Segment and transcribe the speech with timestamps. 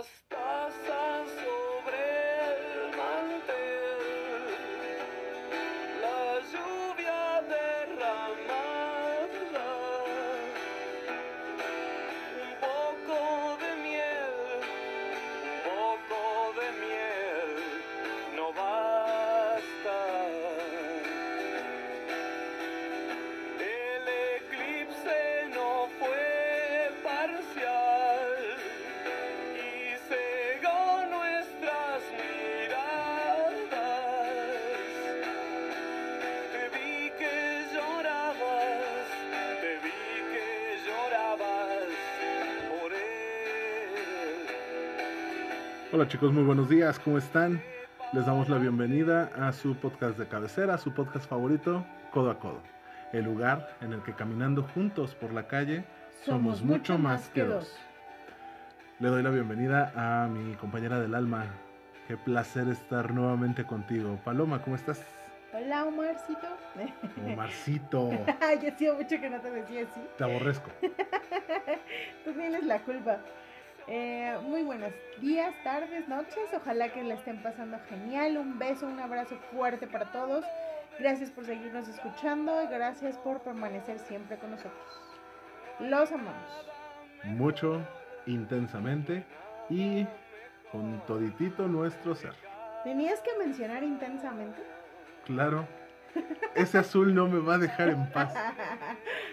[0.00, 0.49] las
[46.10, 47.62] chicos, muy buenos días, ¿cómo están?
[48.12, 52.60] Les damos la bienvenida a su podcast de cabecera, su podcast favorito, Codo a Codo,
[53.12, 55.84] el lugar en el que caminando juntos por la calle
[56.24, 57.78] somos, mucho más que dos.
[58.98, 61.46] Le doy la bienvenida a mi compañera del alma.
[62.08, 64.18] Qué placer estar nuevamente contigo.
[64.24, 65.00] Paloma, ¿cómo estás?
[65.52, 66.48] Hola, Omarcito.
[67.24, 68.10] Omarcito,
[68.60, 70.00] ya hacía mucho que no te decía así.
[70.18, 70.72] te aborrezco.
[72.24, 73.18] Tú tienes la culpa.
[73.86, 76.48] Eh, muy buenos días, tardes, noches.
[76.54, 78.36] Ojalá que la estén pasando genial.
[78.38, 80.44] Un beso, un abrazo fuerte para todos.
[80.98, 84.72] Gracias por seguirnos escuchando y gracias por permanecer siempre con nosotros.
[85.78, 86.66] Los amamos.
[87.24, 87.80] Mucho,
[88.26, 89.24] intensamente
[89.68, 90.06] y
[90.72, 92.34] con toditito nuestro ser.
[92.84, 94.60] ¿Tenías que mencionar intensamente?
[95.24, 95.66] Claro.
[96.54, 98.34] Ese azul no me va a dejar en paz.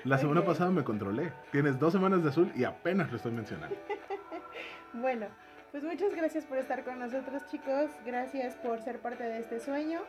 [0.03, 0.47] La semana Ok.
[0.47, 1.33] pasada me controlé.
[1.51, 3.75] Tienes dos semanas de azul y apenas lo estoy mencionando.
[4.93, 5.27] Bueno,
[5.71, 7.89] pues muchas gracias por estar con nosotros, chicos.
[8.05, 10.01] Gracias por ser parte de este sueño.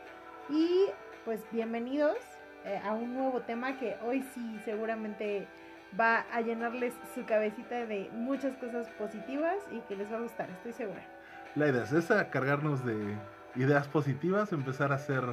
[0.49, 0.85] Y
[1.25, 2.17] pues bienvenidos
[2.65, 5.47] eh, a un nuevo tema que hoy sí seguramente
[5.99, 10.49] va a llenarles su cabecita de muchas cosas positivas y que les va a gustar,
[10.49, 11.01] estoy segura.
[11.55, 13.17] La idea es esa, cargarnos de
[13.55, 15.23] ideas positivas, empezar a hacer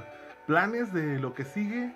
[0.47, 1.95] planes de lo que sigue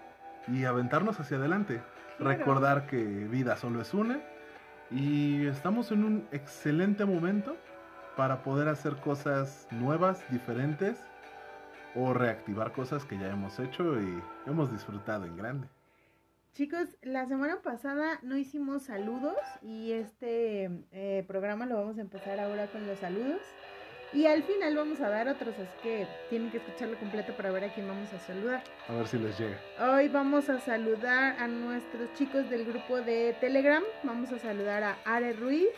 [0.49, 1.81] y aventarnos hacia adelante.
[2.19, 2.38] Claro.
[2.38, 4.21] Recordar que vida solo es una
[4.91, 7.56] y estamos en un excelente momento
[8.20, 11.03] para poder hacer cosas nuevas, diferentes
[11.94, 15.69] o reactivar cosas que ya hemos hecho y hemos disfrutado en grande.
[16.53, 22.38] Chicos, la semana pasada no hicimos saludos y este eh, programa lo vamos a empezar
[22.41, 23.41] ahora con los saludos.
[24.12, 27.64] Y al final vamos a dar otros, así que tienen que escucharlo completo para ver
[27.64, 28.62] a quién vamos a saludar.
[28.86, 29.56] A ver si les llega.
[29.80, 33.82] Hoy vamos a saludar a nuestros chicos del grupo de Telegram.
[34.03, 35.70] Vamos a saludar a Are Ruiz,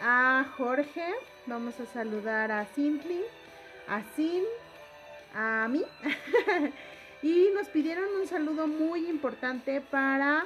[0.00, 1.14] a Jorge,
[1.46, 3.20] vamos a saludar a Simply,
[3.88, 4.42] a Sin,
[5.34, 5.82] a mí.
[7.22, 10.44] y nos pidieron un saludo muy importante para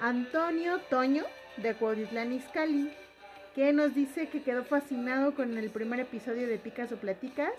[0.00, 1.24] Antonio Toño
[1.56, 2.90] de Cuautitlán Izcalli,
[3.54, 7.52] que nos dice que quedó fascinado con el primer episodio de Picas o Platicas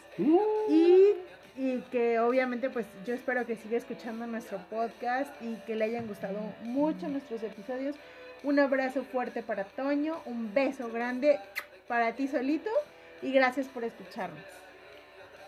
[0.70, 1.14] y,
[1.56, 6.08] y que obviamente pues yo espero que siga escuchando nuestro podcast y que le hayan
[6.08, 7.96] gustado mucho nuestros episodios.
[8.44, 11.40] Un abrazo fuerte para Toño, un beso grande
[11.88, 12.70] para ti solito
[13.22, 14.44] y gracias por escucharnos.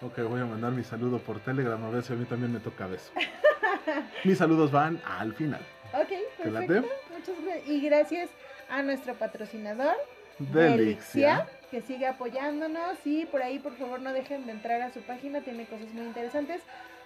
[0.01, 2.59] Ok, voy a mandar mi saludo por Telegram a ver si a mí también me
[2.59, 3.11] toca beso.
[4.23, 5.61] Mis saludos van al final.
[5.94, 6.09] Ok,
[6.41, 6.88] perfecto.
[7.11, 7.67] Muchas gracias.
[7.67, 8.29] Y gracias
[8.69, 9.95] a nuestro patrocinador,
[10.38, 11.47] Delixia.
[11.69, 15.41] que sigue apoyándonos y por ahí por favor no dejen de entrar a su página,
[15.41, 16.61] tiene cosas muy interesantes.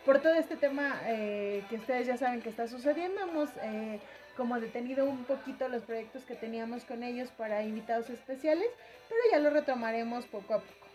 [0.06, 4.00] Por todo este tema eh, que ustedes ya saben que está sucediendo, hemos eh,
[4.36, 8.68] como detenido un poquito los proyectos que teníamos con ellos para invitados especiales,
[9.10, 10.88] pero ya lo retomaremos poco a poco.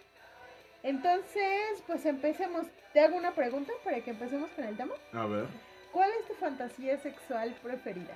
[0.82, 2.66] Entonces, pues empecemos.
[2.92, 4.94] Te hago una pregunta para que empecemos con el tema.
[5.12, 5.46] A ver,
[5.92, 8.14] ¿Cuál es tu fantasía sexual preferida?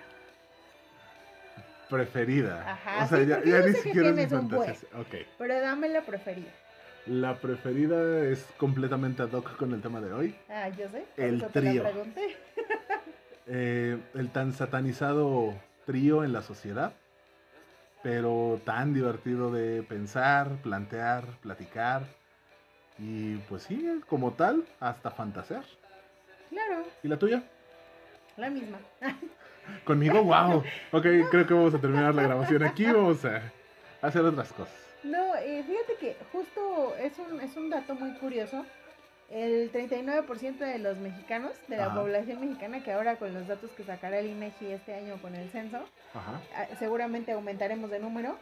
[1.89, 2.73] preferida.
[2.73, 4.89] Ajá, o sea, sí, ya, ya ni siquiera es mi fantasía.
[4.99, 5.15] Ok.
[5.39, 6.51] Pero dame la preferida.
[7.07, 10.35] La preferida es completamente ad hoc con el tema de hoy.
[10.49, 11.05] Ah, yo sé.
[11.19, 11.83] El eso te la trío.
[11.83, 12.37] pregunté.
[13.55, 15.53] Eh, el tan satanizado
[15.85, 16.95] trío en la sociedad,
[18.03, 22.05] pero tan divertido de pensar, plantear, platicar
[22.99, 25.65] y pues sí, como tal, hasta fantasear.
[26.49, 27.43] Claro, ¿Y la tuya?
[28.39, 28.79] la misma.
[29.85, 30.65] Conmigo, wow.
[30.91, 33.43] Ok, creo que vamos a terminar la grabación aquí, vamos a
[34.01, 34.75] hacer otras cosas.
[35.03, 38.65] No, eh, fíjate que justo es un, es un dato muy curioso.
[39.33, 41.95] El 39% de los mexicanos, de la Ajá.
[42.01, 45.49] población mexicana, que ahora con los datos que sacará el INEGI este año con el
[45.51, 45.79] censo,
[46.13, 46.41] Ajá.
[46.55, 48.37] ah, seguramente aumentaremos de número,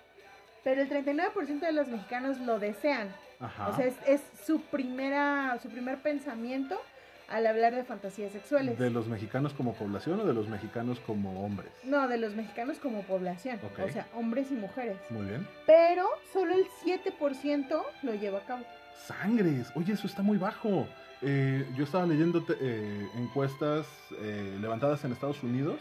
[0.65, 3.09] pero el 39% de los mexicanos lo desean.
[3.39, 3.69] Ajá.
[3.69, 6.81] O sea, es, es su primera, su primer pensamiento
[7.29, 8.77] al hablar de fantasías sexuales.
[8.77, 11.71] ¿De los mexicanos como población o de los mexicanos como hombres?
[11.85, 13.85] No, de los mexicanos como población, Ok.
[13.85, 14.97] o sea, hombres y mujeres.
[15.11, 15.47] Muy bien.
[15.67, 18.65] Pero solo el 7% lo lleva a cabo.
[19.07, 20.87] Sangres, oye, eso está muy bajo.
[21.23, 23.87] Eh, yo estaba leyendo eh, encuestas
[24.23, 25.79] eh, levantadas en Estados Unidos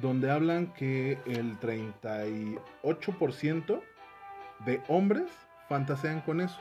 [0.00, 3.80] donde hablan que el 38%
[4.64, 5.26] de hombres
[5.68, 6.58] fantasean con eso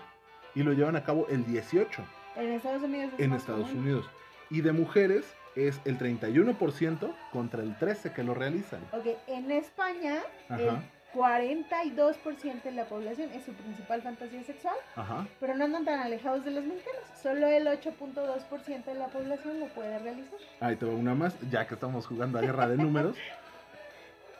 [0.56, 1.88] y lo llevan a cabo el 18%
[2.36, 3.84] En Estados Unidos es en Estados común.
[3.84, 4.06] Unidos.
[4.50, 5.26] Y de mujeres
[5.56, 8.82] es el 31% contra el 13% que lo realizan.
[8.92, 10.84] Ok, en España, el Ajá.
[11.14, 15.26] 42% de la población es su principal fantasía sexual, Ajá.
[15.40, 17.02] pero no andan tan alejados de los mexicanos.
[17.22, 20.40] Solo el 8.2% de la población lo puede realizar.
[20.60, 23.18] Ahí te va una más, ya que estamos jugando a guerra de números.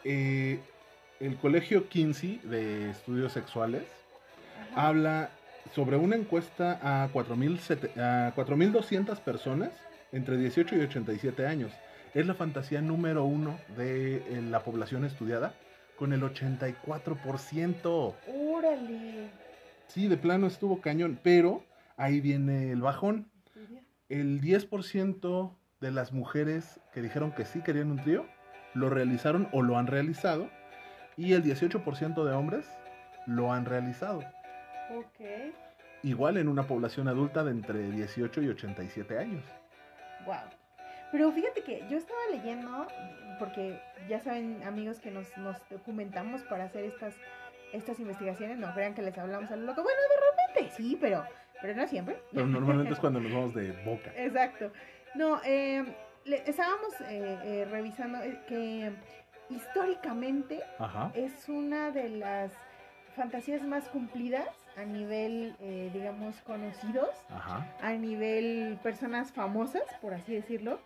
[0.04, 0.60] Eh,
[1.20, 3.84] el colegio Kinsey de estudios sexuales
[4.72, 4.88] Ajá.
[4.90, 5.30] habla
[5.74, 9.72] sobre una encuesta a 4.000 a 4.200 personas
[10.12, 11.72] entre 18 y 87 años.
[12.14, 15.54] Es la fantasía número uno de eh, la población estudiada,
[15.98, 18.16] con el 84%.
[18.28, 19.30] Órale.
[19.88, 21.64] Sí, de plano estuvo cañón, pero
[21.98, 23.30] ahí viene el bajón.
[24.10, 28.26] El 10% de las mujeres que dijeron que sí querían un trío,
[28.74, 30.50] lo realizaron o lo han realizado.
[31.18, 32.66] Y el 18% de hombres
[33.26, 34.20] lo han realizado.
[34.96, 35.20] Ok.
[36.04, 39.44] Igual en una población adulta de entre 18 y 87 años.
[40.26, 40.57] Wow.
[41.18, 42.86] Pero fíjate que yo estaba leyendo,
[43.40, 47.16] porque ya saben, amigos, que nos, nos documentamos para hacer estas,
[47.74, 48.60] estas investigaciones.
[48.60, 49.82] No crean que les hablamos a lo loco.
[49.82, 51.24] Bueno, de repente sí, pero,
[51.60, 52.22] pero no siempre.
[52.32, 54.12] Pero normalmente es cuando nos vamos de boca.
[54.16, 54.72] Exacto.
[55.16, 55.84] No, eh,
[56.26, 58.92] le- estábamos eh, eh, revisando eh, que
[59.50, 61.10] históricamente Ajá.
[61.16, 62.52] es una de las
[63.16, 67.66] fantasías más cumplidas a nivel, eh, digamos, conocidos, Ajá.
[67.82, 70.80] a nivel personas famosas, por así decirlo.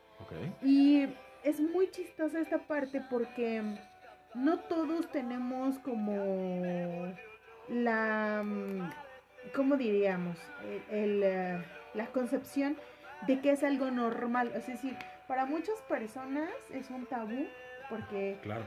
[0.62, 1.07] Y
[1.44, 3.62] es muy chistosa esta parte porque
[4.35, 7.13] no todos tenemos como
[7.69, 8.89] la, mm,
[9.56, 10.38] ¿cómo diríamos?
[10.89, 12.77] El, el, eh, la concepción
[13.27, 14.51] de que es algo normal.
[14.56, 14.95] Es decir,
[15.27, 17.45] para muchas personas es un tabú
[17.89, 18.65] porque Claro.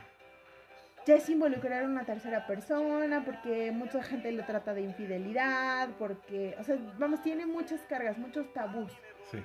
[1.07, 6.55] ya es involucrar a una tercera persona, porque mucha gente lo trata de infidelidad, porque,
[6.59, 8.93] o sea, vamos, tiene muchas cargas, muchos tabús.
[9.31, 9.39] Sí.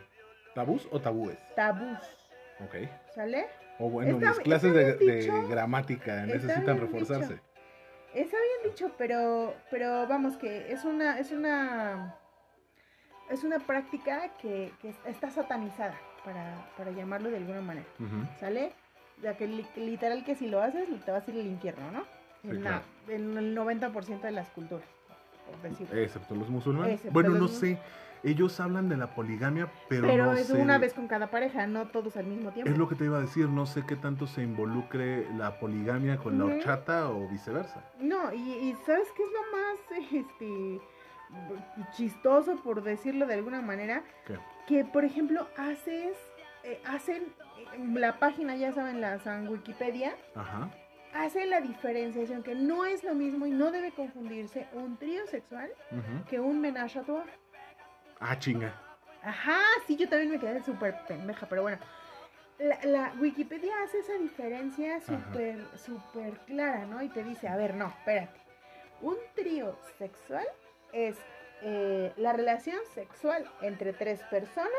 [0.53, 1.37] ¿Tabús o tabúes?
[1.55, 1.97] Tabús,
[2.65, 2.75] Ok.
[3.13, 3.45] ¿sale?
[3.77, 7.33] O bueno, Está- mis clases de, gramática necesitan reforzarse.
[7.35, 7.43] dicho.
[8.13, 12.15] Está bien dicho, pero, pero vamos que es una, es una,
[13.29, 17.85] es una práctica que, que está satanizada, para, para llamarlo de alguna manera.
[18.39, 18.73] ¿sale?
[19.21, 22.03] Ya que li- literal que si lo haces te vas a ir al infierno, ¿no?
[22.41, 24.87] Sí, en, la- en el 90% de las culturas,
[25.45, 25.95] por decirlo.
[26.01, 26.95] Excepto los musulmanes.
[26.95, 27.77] Excepto bueno, los no sé.
[28.24, 30.54] Ellos hablan de la poligamia, pero, Pero no es sé.
[30.62, 32.69] una vez con cada pareja, no todos al mismo tiempo.
[32.69, 33.48] Es lo que te iba a decir.
[33.48, 37.83] No sé qué tanto se involucre la poligamia con la horchata o viceversa.
[38.00, 40.81] No, y, y ¿sabes qué es lo más este
[41.95, 44.04] chistoso, por decirlo de alguna manera?
[44.25, 44.38] ¿Qué?
[44.68, 46.18] Que, por ejemplo, haces,
[46.63, 47.24] eh, hacen,
[47.74, 50.69] en la página, ya saben, la San Wikipedia, Ajá.
[51.13, 55.69] hace la diferenciación que no es lo mismo y no debe confundirse un trío sexual
[56.30, 57.25] que un menage a trois.
[58.19, 58.74] Ah, chinga.
[59.24, 61.77] Ajá, sí, yo también me quedé súper pendeja, pero bueno.
[62.57, 67.01] La, la Wikipedia hace esa diferencia súper, súper clara, ¿no?
[67.01, 68.38] Y te dice, a ver, no, espérate.
[69.01, 70.45] Un trío sexual
[70.92, 71.16] es
[71.62, 74.69] eh, la relación sexual entre tres personas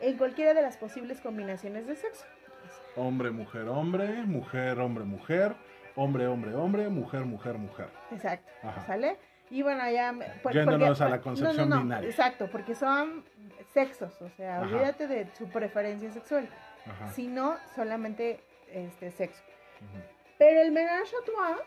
[0.00, 2.24] en cualquiera de las posibles combinaciones de sexo.
[2.96, 4.08] Hombre, mujer, hombre.
[4.24, 5.54] Mujer, hombre, mujer.
[5.94, 6.88] Hombre, hombre, hombre.
[6.88, 7.88] Mujer, mujer, mujer.
[8.10, 8.84] Exacto, Ajá.
[8.86, 9.16] ¿sale?
[9.52, 10.14] Y bueno, ya...
[10.42, 12.08] por- Yéndonos a la no, concepción no, no, binaria.
[12.08, 13.22] Exacto, porque son
[13.74, 14.66] sexos, o sea, Ajá.
[14.66, 16.48] olvídate de su preferencia sexual.
[16.84, 17.12] Ajá.
[17.12, 18.40] sino solamente
[18.72, 19.40] este sexo.
[20.36, 21.58] Pero el ménage à trois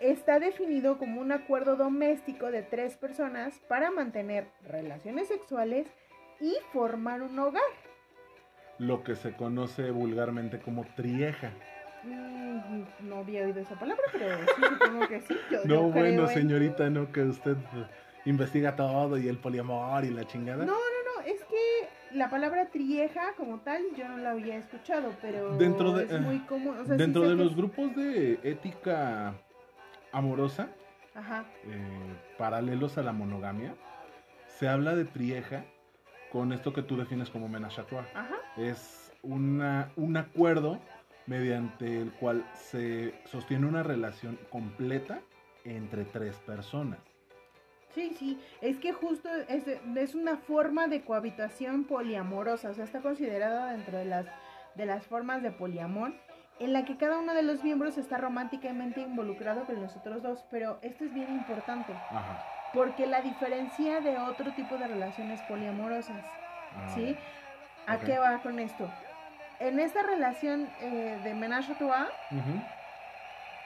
[0.00, 5.86] está definido como un acuerdo doméstico de tres personas para mantener relaciones sexuales
[6.40, 7.62] y formar un hogar.
[8.78, 11.50] Lo que se conoce vulgarmente como trieja.
[12.02, 12.31] Mm,
[13.00, 15.36] no había oído esa palabra, pero sí supongo que sí.
[15.50, 17.86] Yo, No, yo bueno, en- señorita, no que usted eh,
[18.24, 20.64] investiga todo y el poliamor y la chingada.
[20.64, 20.76] No, no,
[21.22, 25.92] no, es que la palabra trieja como tal yo no la había escuchado, pero Dentro
[25.92, 26.76] de- es eh, muy común.
[26.78, 29.34] o sea, sí Dentro de que los grupos de ética
[30.12, 30.68] amorosa,
[31.14, 33.74] Ajá, eh, paralelos a la monogamia,
[34.58, 35.64] se habla de trieja
[36.30, 38.36] con esto que tú defines como menage ajá.
[38.56, 40.78] Es una, un acuerdo
[41.26, 45.20] mediante el cual se sostiene una relación completa
[45.64, 46.98] entre tres personas.
[47.94, 53.00] Sí, sí, es que justo es, es una forma de cohabitación poliamorosa, o sea, está
[53.00, 54.26] considerada dentro de las,
[54.76, 56.12] de las formas de poliamor,
[56.58, 60.44] en la que cada uno de los miembros está románticamente involucrado con los otros dos,
[60.50, 62.42] pero esto es bien importante, Ajá.
[62.72, 66.24] porque la diferencia de otro tipo de relaciones poliamorosas,
[66.74, 67.14] Ah, ¿sí?
[67.86, 68.90] ¿A qué va con esto?
[69.62, 72.60] En esta relación eh, de menage a trois, ujú,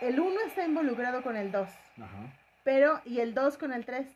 [0.02, 2.18] el uno está involucrado con el dos, Ajá.
[2.64, 4.06] pero, y el dos con el tres,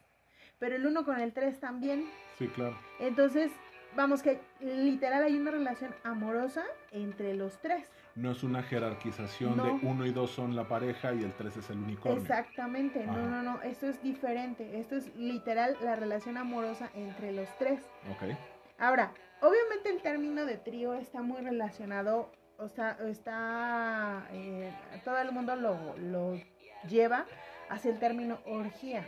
[0.58, 2.04] pero el uno con el tres también,
[2.38, 2.76] Sí, claro.
[2.98, 3.50] Entonces,
[3.96, 7.86] vamos que literal hay una relación amorosa entre los tres.
[8.14, 9.64] No es una jerarquización No.
[9.64, 12.20] de uno y dos son la pareja y el tres es el unicornio.
[12.20, 17.48] Exactamente, no, no, no, esto es diferente, esto es literal la relación amorosa entre los
[17.58, 17.80] tres.
[18.10, 18.36] Ok.
[18.78, 24.72] Ahora, obviamente el término de trío está muy relacionado, o sea, está, eh,
[25.04, 26.40] todo el mundo lo, lo
[26.88, 27.26] lleva
[27.68, 29.04] hacia el término orgía,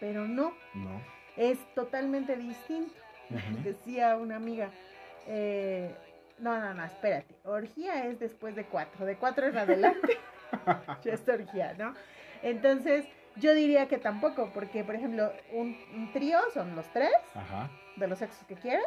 [0.00, 1.00] pero no, No.
[1.36, 2.92] es totalmente distinto.
[3.64, 4.70] Decía una amiga,
[5.26, 5.94] eh,
[6.38, 10.18] no, no, no, espérate, orgía es después de cuatro, de cuatro en adelante,
[11.04, 11.94] ya es orgía, ¿no?
[12.42, 17.70] Entonces, yo diría que tampoco, porque, por ejemplo, un, un trío son los tres, Ajá.
[17.96, 18.84] de los sexos que quieras,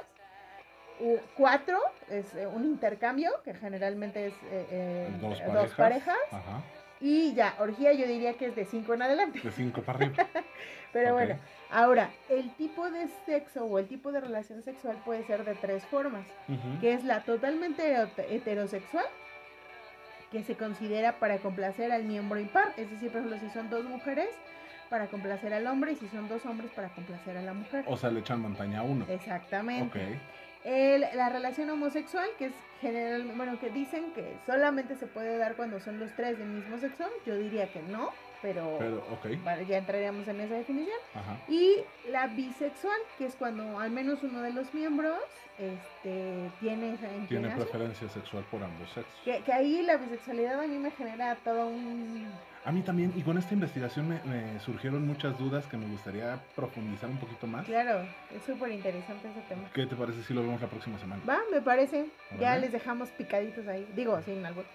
[1.36, 6.18] cuatro es eh, un intercambio, que generalmente es eh, eh, Dos dos parejas.
[6.32, 6.62] Ajá.
[7.02, 9.40] y ya, orgía yo diría que es de cinco en adelante.
[9.42, 10.28] De cinco para arriba.
[10.94, 11.38] Pero bueno,
[11.70, 15.84] ahora, el tipo de sexo o el tipo de relación sexual puede ser de tres
[15.86, 16.26] formas,
[16.80, 19.06] que es la totalmente heterosexual,
[20.32, 23.84] que se considera para complacer al miembro impar, es decir, por ejemplo, si son dos
[23.84, 24.30] mujeres,
[24.90, 27.84] para complacer al hombre, y si son dos hombres, para complacer a la mujer.
[27.88, 29.06] O sea, le echan montaña a uno.
[29.10, 30.20] Exactamente.
[30.66, 35.56] El- la relación homosexual, que es general, bueno, que dicen que solamente se puede dar
[35.56, 39.44] cuando son los tres del mismo sexo, yo diría que no, pero, Pero, ok.
[39.44, 40.98] vale, ya entraríamos en esa definición.
[41.14, 41.38] Ajá.
[41.48, 41.78] Y
[42.10, 45.20] la bisexual, que es cuando al menos uno de los miembros
[45.58, 49.14] este, tiene esa Tiene preferencia sexual por ambos sexos.
[49.24, 52.28] Que, que ahí la bisexualidad a mí me genera todo un...
[52.66, 56.40] A mí también, y con esta investigación me, me surgieron muchas dudas que me gustaría
[56.56, 57.64] profundizar un poquito más.
[57.66, 59.70] Claro, es súper interesante ese tema.
[59.72, 61.22] ¿Qué te parece si lo vemos la próxima semana?
[61.30, 62.08] Va, me parece.
[62.40, 63.88] Ya les dejamos picaditos ahí.
[63.96, 64.64] Digo, sin albur.
[64.64, 64.68] O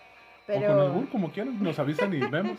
[0.46, 0.68] Pero...
[0.68, 2.58] con albur, como quieran, nos avisan y vemos.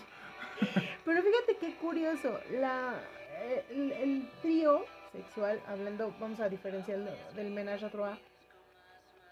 [1.05, 2.93] Pero fíjate qué curioso, la,
[3.41, 8.19] eh, el, el trío sexual, hablando, vamos a diferenciarlo del menage a trois,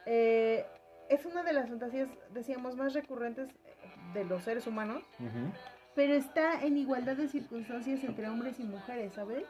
[0.06, 0.66] eh,
[1.10, 3.50] es una de las fantasías, decíamos, más recurrentes
[4.14, 5.52] de los seres humanos, Ujú.
[6.00, 9.44] Pero está en igualdad de circunstancias entre hombres y mujeres, ¿sabes?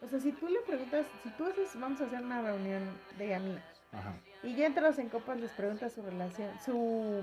[0.00, 2.82] O sea, si tú le preguntas, si tú haces, vamos a hacer una reunión
[3.16, 4.12] de amigos, Ajá.
[4.42, 7.22] y ya entrados en copas les preguntas su relación, su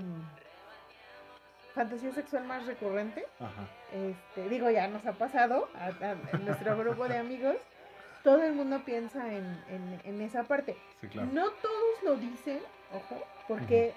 [1.74, 3.68] fantasía sexual más recurrente, Ajá.
[3.92, 7.56] este, digo, ya nos ha pasado a, nuestro grupo de amigos,
[8.24, 10.78] todo el mundo piensa en, en- en esa parte.
[11.02, 11.28] Sí, claro.
[11.34, 12.60] No todos lo dicen,
[12.94, 13.92] ojo, porque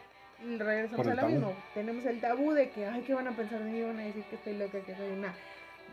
[0.58, 1.32] regresamos a lo tabú.
[1.32, 1.56] mismo.
[1.74, 3.82] Tenemos el tabú de que, ay, ¿qué van a pensar de mí?
[3.82, 5.34] Van a decir que estoy loca, que soy una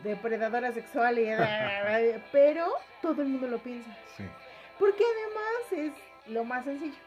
[0.03, 1.27] depredadora sexual, y,
[2.33, 2.67] pero
[3.03, 3.91] todo el mundo lo piensa.
[4.17, 4.25] Sí.
[4.79, 5.95] Porque además
[6.27, 6.99] es lo más sencillo.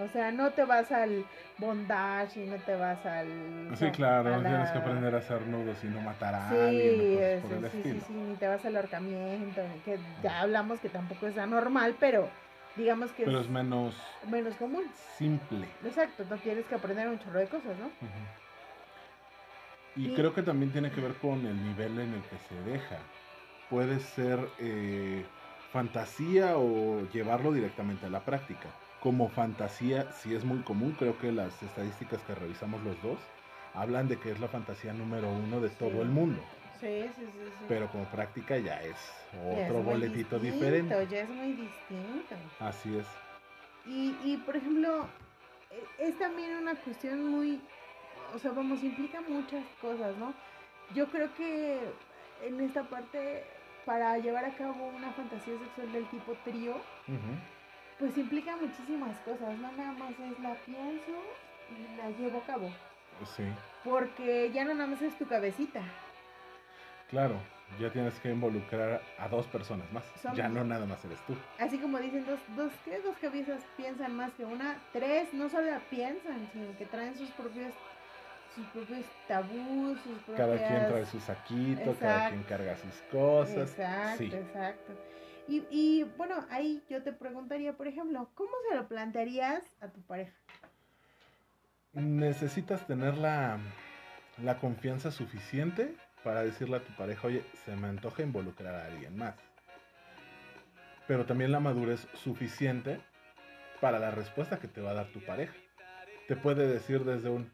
[0.00, 1.24] O sea, no te vas al
[1.58, 3.26] bondage y no te vas al...
[3.74, 6.54] Sí, no, claro, la- tienes que aprender a hacer nudos y no matar a Sí,
[6.56, 7.42] alguien
[7.72, 11.96] sí, sí, sí, ni te vas al ahorcamiento, que ya hablamos que tampoco es anormal,
[11.98, 12.28] pero
[12.78, 13.94] digamos que Pero es es menos
[14.34, 14.86] menos común.
[14.90, 15.68] simple.
[15.90, 17.88] Exacto, no tienes que aprender un chorro de cosas, ¿no?
[18.00, 18.28] Ujú.
[19.94, 22.62] Y Y- creo que también tiene que ver con el nivel en el que se
[22.62, 23.10] deja.
[23.68, 25.32] Puede ser eh,
[25.66, 28.76] fantasía o llevarlo directamente a la práctica.
[28.98, 33.32] Como fantasía, sí es muy común, creo que las estadísticas que revisamos los dos
[33.72, 36.02] hablan de que es la fantasía número uno de todo Sí.
[36.02, 36.57] el mundo.
[36.80, 37.44] Sí, sí, sí.
[37.58, 37.64] sí.
[37.68, 38.96] Pero como práctica ya es
[39.32, 41.06] Ya es otro boletito distinto, diferente.
[41.08, 42.34] Ya es muy distinto.
[42.60, 43.06] Así es.
[43.84, 45.08] Y, y por ejemplo,
[45.70, 47.60] e- es también una cuestión muy,
[48.34, 50.34] o sea, vamos, implica muchas cosas, ¿no?
[50.94, 51.92] Yo creo que
[52.42, 53.44] en esta parte,
[53.84, 56.74] para llevar a cabo una fantasía sexual del tipo trío,
[57.98, 61.36] pues implica muchísimas cosas, no nada más es la pienso
[61.68, 62.70] y la llevo a cabo,
[63.24, 63.44] Sí,
[63.82, 65.82] porque ya no nada más es tu cabecita,
[67.08, 67.36] claro.
[67.78, 70.02] Ya tienes que involucrar a dos personas más.
[70.34, 71.36] Ya no nada más eres tú.
[71.58, 72.98] así como dicen dos, dos, ¿qué?
[73.00, 77.28] Dos cabezas piensan más que una, tres, no solo la piensan, sino que traen sus
[77.32, 77.74] propios,
[78.54, 80.36] sus propios tabús, sus propias...
[80.48, 83.70] Cada quien trae su saquito, cada quien carga sus cosas.
[83.70, 84.30] Exacto, Sí.
[84.34, 84.92] exacto.
[85.46, 90.00] Y, y bueno, ahí yo te preguntaría, por ejemplo, ¿cómo se lo plantearías a tu
[90.02, 90.32] pareja?
[91.92, 93.58] Necesitas tener la,
[94.42, 95.94] la confianza suficiente
[96.24, 99.34] para decirle a tu pareja, oye, se me antoja involucrar a alguien más.
[101.06, 103.00] pero también la madurez suficiente
[103.80, 105.54] para la respuesta que te va a dar tu pareja.
[106.26, 107.50] Te puede decir desde un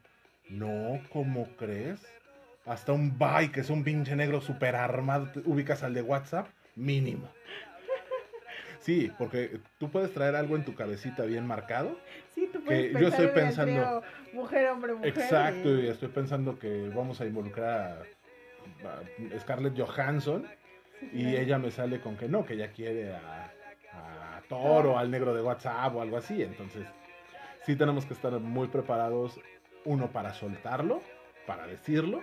[0.49, 2.05] no, ¿cómo crees?
[2.65, 6.47] Hasta un bye, que es un pinche negro super armado, te ubicas al de WhatsApp,
[6.75, 7.29] mínimo.
[8.81, 11.97] Sí, porque tú puedes traer algo en tu cabecita bien marcado.
[12.33, 14.03] Sí, tú puedes que yo estoy pensando-
[14.33, 15.07] mujer, hombre, mujer.
[15.09, 18.03] Exacto, y- estoy pensando que vamos a involucrar
[19.39, 20.47] Scarlett Johansson
[21.11, 23.51] y ella me sale con que no, que ella quiere a,
[23.93, 26.41] a Thor o al negro de WhatsApp o algo así.
[26.41, 26.85] Entonces,
[27.63, 29.39] sí tenemos que estar muy preparados,
[29.83, 31.01] uno, para soltarlo,
[31.45, 32.21] para decirlo,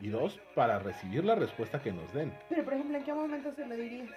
[0.00, 2.32] y dos, para recibir la respuesta que nos den.
[2.48, 4.08] Pero, por ejemplo, ¿en qué momento se lo dirías?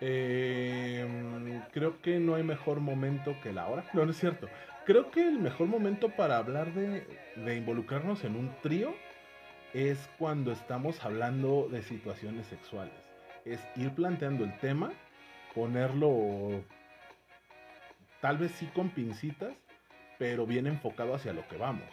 [0.00, 3.84] Eh, creo que no hay mejor momento que la hora.
[3.92, 4.48] No, no es cierto.
[4.86, 7.06] Creo que el mejor momento para hablar de,
[7.36, 8.94] de involucrarnos en un trío
[9.74, 12.94] es cuando estamos hablando de situaciones sexuales.
[13.44, 14.92] Es ir planteando el tema,
[15.54, 16.62] ponerlo
[18.20, 19.54] tal vez sí con pincitas,
[20.18, 21.88] pero bien enfocado hacia lo que vamos.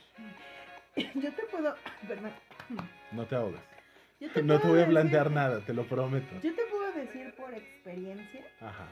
[1.15, 1.75] Yo te puedo.
[2.07, 2.31] Perdón.
[3.11, 3.35] No te.
[3.35, 6.33] Yo te No te voy a plantear nada, te lo prometo.
[6.41, 8.87] Yo te puedo decir por experiencia Ajá.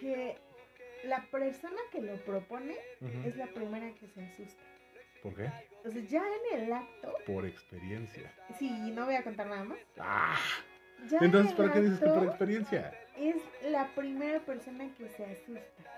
[0.00, 0.36] que
[1.04, 2.74] la persona que lo propone
[3.24, 4.62] es la primera que se asusta.
[5.22, 5.50] ¿Por qué?
[5.84, 8.32] O sea, ya en el acto, Por experiencia.
[8.58, 9.78] sí, no voy a contar nada más.
[9.98, 10.36] ¡Ah!
[11.08, 12.92] Ya Entonces, en ¿para qué dices que por experiencia?
[13.16, 13.36] Es
[13.70, 15.90] la primera persona que se asusta.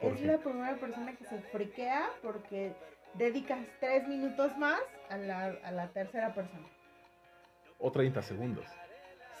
[0.00, 0.26] ¿Por Es qué?
[0.26, 2.72] la primera persona que se friquea porque
[3.14, 6.66] dedicas tres minutos más a la, a la tercera persona.
[7.78, 8.66] O 30 segundos.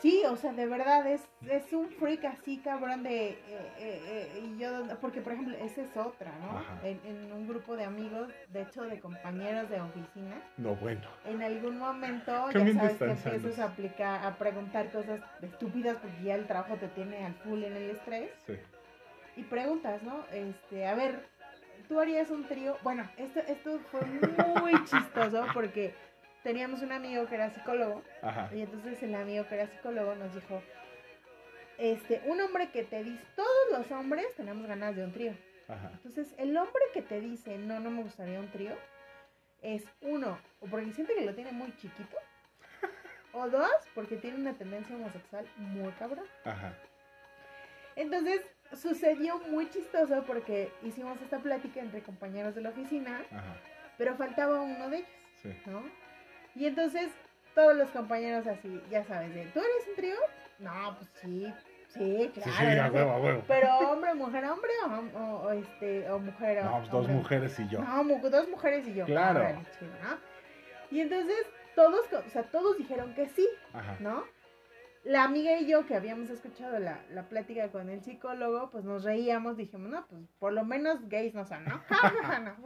[0.04, 3.30] Sí, o sea, de verdad es, es un freak así, cabrón, de...
[3.30, 4.02] eh, eh,
[4.34, 6.62] eh, y yo, porque, por ejemplo, esa es otra, ¿no?
[6.86, 11.00] En, en un grupo de amigos, de hecho, de compañeros de oficina, No, bueno.
[11.24, 16.34] en algún momento ya sabes que empiezas a aplicar, a preguntar cosas estúpidas porque ya
[16.34, 18.30] el trabajo te tiene al full en el estrés.
[18.46, 18.56] Sí.
[19.36, 20.22] Y preguntas, ¿no?
[20.32, 21.24] Este, a ver,
[21.88, 22.76] ¿tú harías un trío?
[22.82, 24.02] Bueno, esto, esto fue
[24.60, 25.94] muy chistoso porque
[26.44, 28.48] teníamos un amigo que era psicólogo Ajá.
[28.54, 30.62] y entonces el amigo que era psicólogo nos dijo,
[31.78, 35.32] este, un hombre que te dice, todos los hombres tenemos ganas de un trío.
[35.66, 35.90] Ajá.
[35.94, 38.72] Entonces, el hombre que te dice, no, no me gustaría un trío,
[39.62, 42.16] es uno, o porque siente que lo tiene muy chiquito,
[43.32, 46.26] o dos, porque tiene una tendencia homosexual muy cabrón.
[46.44, 46.74] Ajá.
[47.96, 48.42] Entonces,
[48.74, 53.56] sucedió muy chistoso porque hicimos esta plática entre compañeros de la oficina, Ajá.
[53.96, 55.08] pero faltaba uno de ellos,
[55.42, 55.50] Sí.
[55.66, 55.82] ¿no?
[56.54, 57.10] Y entonces,
[57.54, 60.16] todos los compañeros así, ya sabes, de, ¿tú eres un trío?
[60.60, 61.52] No, pues sí,
[61.88, 62.50] sí, claro.
[62.52, 63.42] Sí, sí, a huevo, a huevo.
[63.48, 66.64] Pero hombre, mujer, hombre o, o- o este o mujer.
[66.64, 67.14] No, pues dos hombre.
[67.14, 67.80] mujeres y yo.
[67.82, 69.04] No, mu- dos mujeres y yo.
[69.04, 69.40] Claro.
[69.40, 70.18] Órale, chido, ¿no?
[70.90, 71.36] Y entonces
[71.74, 73.96] todos, o sea, todos dijeron que sí, Ajá.
[73.98, 74.24] ¿no?
[75.02, 79.02] La amiga y yo que habíamos escuchado la, la plática con el psicólogo, pues nos
[79.04, 81.82] reíamos, dijimos, no, pues por lo menos gays no son, ¿no?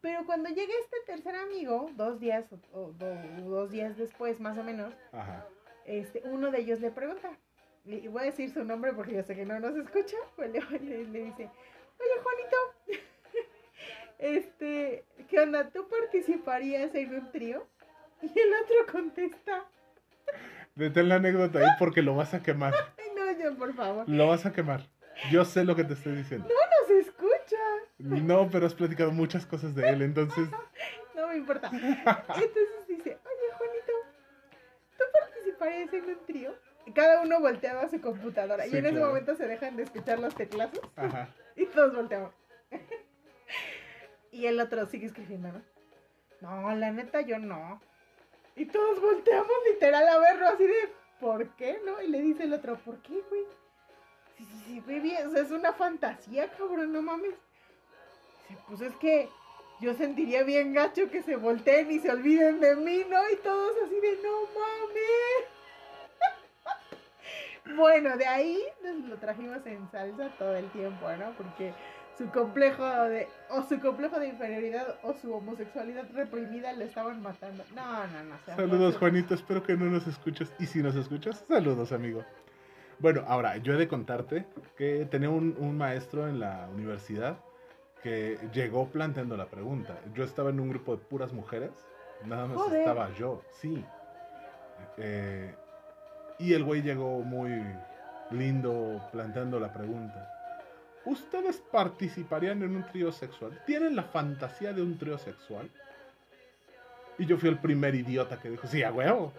[0.00, 4.56] Pero cuando llega este tercer amigo, dos días o, o do- dos días después, más
[4.56, 5.46] o menos, Ajá.
[5.84, 7.30] este, uno de ellos le pregunta,
[7.84, 10.50] le- y voy a decir su nombre porque yo sé que no nos escucha, pues
[10.52, 11.50] le, le- le dice,
[11.98, 12.56] oye Juanito,
[14.18, 15.70] este, ¿qué onda?
[15.70, 17.66] ¿Tú participarías en un trío?
[18.22, 19.64] Y el otro contesta,
[20.76, 22.72] Detén la anécdota ahí porque lo vas a quemar.
[22.98, 24.88] ay no, yo por favor, Lo vas a quemar.
[25.30, 26.46] Yo sé lo que te estoy diciendo.
[26.48, 26.54] no
[27.98, 30.48] No, pero has platicado muchas cosas de él, entonces.
[31.14, 31.68] no me importa.
[31.72, 33.92] Entonces dice, oye Juanito,
[34.96, 36.54] ¿tú participarías en un trío?
[36.86, 40.18] Y cada uno volteaba a su computadora y en ese momento se dejan de escuchar
[40.18, 40.80] los teclazos.
[40.96, 41.28] Ajá.
[41.56, 42.32] Y todos volteamos.
[44.32, 45.62] y el otro sigue escribiendo, ¿no?
[46.40, 47.82] No, la neta yo no.
[48.56, 52.00] Y todos volteamos literal a verlo así de, ¿por qué no?
[52.00, 53.42] Y le dice el otro, ¿por qué, güey?
[54.66, 57.34] Sí, sí, bien, o sea, es una fantasía, cabrón, no mames.
[58.48, 59.28] Dice, pues es que
[59.80, 63.18] yo sentiría bien gacho que se volteen y se olviden de mí, ¿no?
[63.32, 65.46] Y todos así de, no mames.
[67.76, 71.32] bueno, de ahí nos lo trajimos en salsa todo el tiempo, ¿no?
[71.32, 71.72] Porque
[72.20, 77.64] su complejo de, o su complejo de inferioridad o su homosexualidad reprimida le estaban matando.
[77.74, 78.38] No, no, no.
[78.44, 79.32] Saludos, Juanito.
[79.32, 80.52] Espero que no nos escuches.
[80.58, 82.22] Y si nos escuchas, saludos, amigo.
[83.00, 87.38] Bueno, ahora, yo he de contarte que tenía un, un maestro en la universidad
[88.02, 89.98] que llegó planteando la pregunta.
[90.14, 91.70] Yo estaba en un grupo de puras mujeres.
[92.24, 92.80] Nada más Joder.
[92.80, 93.84] estaba yo, sí.
[94.96, 95.54] Eh,
[96.38, 97.64] y el güey llegó muy
[98.30, 100.30] lindo planteando la pregunta.
[101.04, 103.58] ¿Ustedes participarían en un trío sexual?
[103.66, 105.70] ¿Tienen la fantasía de un trío sexual?
[107.18, 109.32] Y yo fui el primer idiota que dijo, sí, a huevo.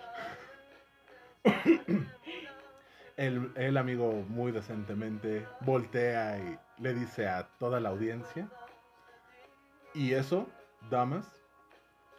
[3.22, 8.50] El, el amigo muy decentemente voltea y le dice a toda la audiencia.
[9.94, 10.50] Y eso,
[10.90, 11.40] damas,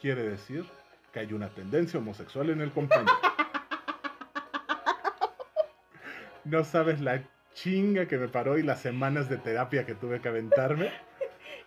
[0.00, 0.64] quiere decir
[1.12, 3.12] que hay una tendencia homosexual en el compañero.
[6.44, 7.22] No sabes la
[7.54, 10.90] chinga que me paró y las semanas de terapia que tuve que aventarme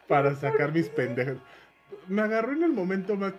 [0.07, 1.37] para sacar mis pendejos.
[2.07, 3.33] Me agarró en el momento más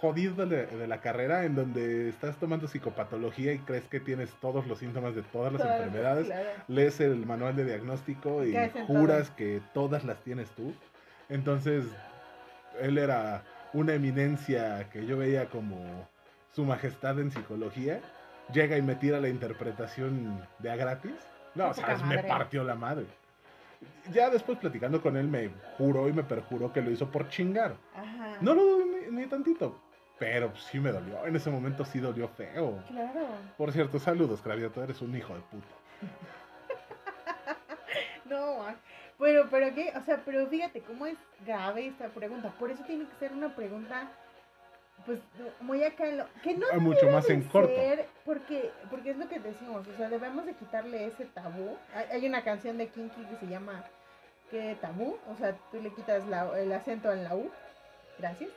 [0.00, 4.66] jodido de, de la carrera en donde estás tomando psicopatología y crees que tienes todos
[4.66, 6.26] los síntomas de todas las Todas, enfermedades.
[6.26, 6.48] claro.
[6.68, 8.54] Lees el manual de diagnóstico y
[8.86, 10.72] juras que todas las tienes tú.
[11.28, 11.84] Entonces,
[12.80, 16.08] él era una eminencia que yo veía como
[16.54, 18.00] su majestad en psicología.
[18.52, 21.12] Llega y me tira la interpretación de a gratis.
[21.54, 23.04] No, sabes, poca me partió la madre.
[24.12, 27.74] Ya después platicando con él me juró y me perjuró que lo hizo por chingar.
[27.94, 28.36] Ajá.
[28.40, 29.78] No lo ni, ni tantito,
[30.18, 31.24] pero sí me dolió.
[31.26, 32.82] En ese momento sí dolió feo.
[32.88, 33.26] Claro.
[33.56, 35.66] Por cierto, saludos, Cravioto, eres un hijo de puta.
[38.24, 38.74] No, ah,
[39.18, 42.50] pero, pero qué, o sea, pero fíjate cómo es grave esta pregunta.
[42.58, 44.06] Por eso tiene que ser una pregunta,
[45.06, 45.18] pues,
[45.60, 47.72] muy acá, en lo- que no Ah, Mucho más de en corto.
[48.26, 51.78] porque, porque es lo que decimos, o sea, debemos de quitarle ese tabú.
[51.94, 53.82] Hay, hay una canción de Kinky que se llama
[54.50, 55.16] ¿Qué tabú?
[55.30, 57.50] O sea, tú le quitas la- el acento en la U.
[58.18, 58.50] Gracias.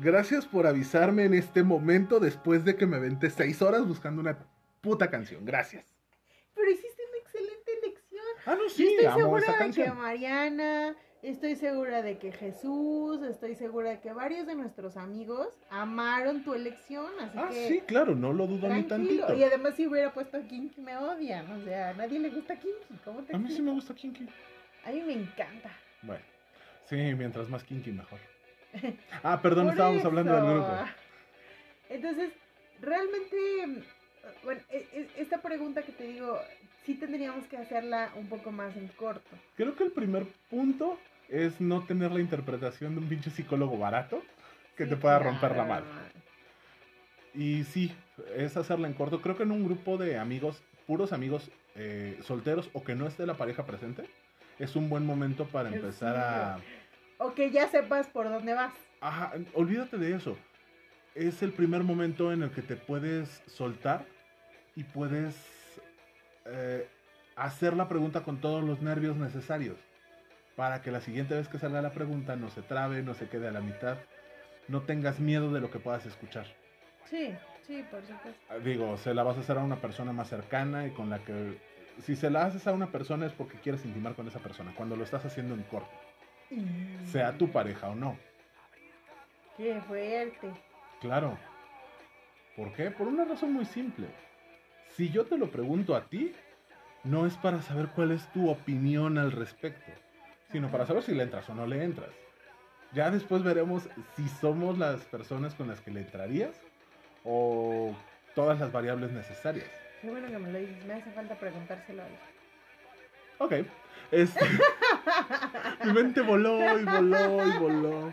[0.00, 4.38] Gracias por avisarme en este momento después de que me aventé seis horas buscando una
[4.80, 5.44] puta canción.
[5.44, 5.84] Gracias.
[6.54, 8.24] Pero hiciste una excelente elección.
[8.46, 9.90] Ah, no, Yo sí, estoy amo segura esa de que.
[9.92, 16.42] Mariana, estoy segura de que Jesús, estoy segura de que varios de nuestros amigos amaron
[16.42, 19.26] tu elección, así Ah, que sí, claro, no lo dudo ni tranquilo.
[19.26, 19.34] tantito.
[19.34, 22.54] Y además si hubiera puesto a Kinky me odian, o sea, a nadie le gusta
[22.56, 24.26] Kinky, ¿cómo te A mí sí me gusta Kinky.
[24.84, 25.70] A mí me encanta.
[26.02, 26.24] Bueno,
[26.86, 28.18] sí, mientras más Kinky mejor.
[29.22, 30.78] Ah, perdón, Por estábamos hablando del grupo.
[31.90, 32.32] Entonces,
[32.80, 33.36] realmente,
[34.44, 36.38] bueno, e- e- esta pregunta que te digo,
[36.84, 39.36] sí tendríamos que hacerla un poco más en corto.
[39.56, 44.22] Creo que el primer punto es no tener la interpretación de un pinche psicólogo barato
[44.76, 45.86] que Sí, te pueda claro, romper la madre.
[47.34, 47.94] Y sí,
[48.36, 49.20] es hacerla en corto.
[49.20, 53.24] Creo que en un grupo de amigos, puros amigos eh, solteros o que no esté
[53.26, 54.04] la pareja presente,
[54.58, 55.76] es un buen momento para Sí.
[55.76, 56.58] empezar a...
[57.22, 58.74] O que ya sepas por dónde vas.
[59.00, 60.36] Ajá, olvídate de eso.
[61.14, 64.04] Es el primer momento en el que te puedes soltar
[64.74, 65.36] y puedes
[66.46, 66.88] eh,
[67.36, 69.76] hacer la pregunta con todos los nervios necesarios.
[70.56, 73.48] Para que la siguiente vez que salga la pregunta no se trabe, no se quede
[73.48, 73.98] a la mitad,
[74.68, 76.46] no tengas miedo de lo que puedas escuchar.
[77.08, 77.34] Sí,
[77.66, 78.40] sí, por supuesto.
[78.50, 81.20] Ah, Digo, se la vas a hacer a una persona más cercana y con la
[81.20, 81.58] que...
[82.00, 84.96] Si se la haces a una persona es porque quieres intimar con esa persona, cuando
[84.96, 85.90] lo estás haciendo en corto,
[87.10, 88.16] sea tu pareja o no.
[89.56, 90.50] Qué fuerte.
[91.00, 91.38] Claro.
[92.56, 92.90] ¿Por qué?
[92.90, 94.06] Por una razón muy simple.
[94.96, 96.34] Si yo te lo pregunto a ti,
[97.04, 99.90] no es para saber cuál es tu opinión al respecto,
[100.50, 102.10] sino para saber si le entras o no le entras.
[102.92, 106.60] Ya después veremos si somos las personas con las que le entrarías
[107.24, 107.94] o
[108.34, 109.68] todas las variables necesarias.
[110.02, 110.84] Qué bueno que me lo dices.
[110.84, 112.14] Me hace falta preguntárselo a él.
[113.38, 113.52] Ok.
[114.10, 114.40] Este...
[115.84, 118.12] Mi mente voló y voló y voló.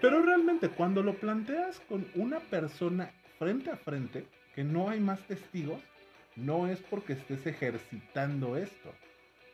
[0.00, 5.20] Pero realmente cuando lo planteas con una persona frente a frente, que no hay más
[5.22, 5.80] testigos,
[6.36, 8.92] no es porque estés ejercitando esto,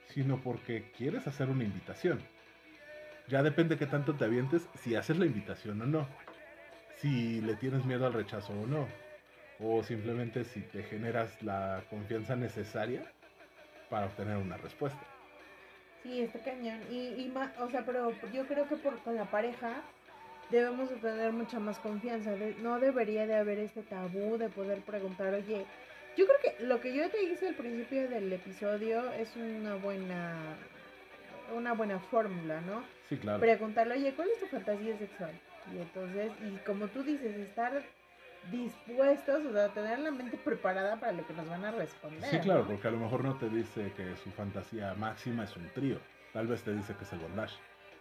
[0.08, 2.20] sino porque quieres hacer una invitación.
[3.28, 6.08] Ya depende qué tanto te avientes si haces la invitación o no.
[6.96, 8.88] Si le tienes miedo al rechazo o no.
[9.60, 13.02] O simplemente si te generas la confianza necesaria
[13.88, 15.00] para obtener una respuesta.
[16.02, 16.80] Sí, está cañón.
[16.90, 19.82] Y, y ma- o sea, pero yo creo que por, con la pareja
[20.50, 22.36] debemos de tener mucha más confianza.
[22.36, 25.66] de- no debería de haber este tabú de poder preguntar, oye,
[26.16, 30.56] yo creo que lo que yo te hice al principio del episodio es una buena,
[31.54, 32.82] una buena fórmula, ¿no?
[33.08, 33.40] Sí, claro.
[33.40, 35.32] Preguntarle, oye, ¿cuál es tu fantasía sexual?
[35.72, 37.82] Y entonces, y como tú dices, estar
[38.50, 42.30] dispuestos, o sea, tener la mente preparada para lo que nos van a responder.
[42.30, 42.68] Sí, claro, ¿no?
[42.68, 45.98] porque a lo mejor no te dice que su fantasía máxima es un trío.
[46.32, 47.56] Tal vez te dice que es el bondage.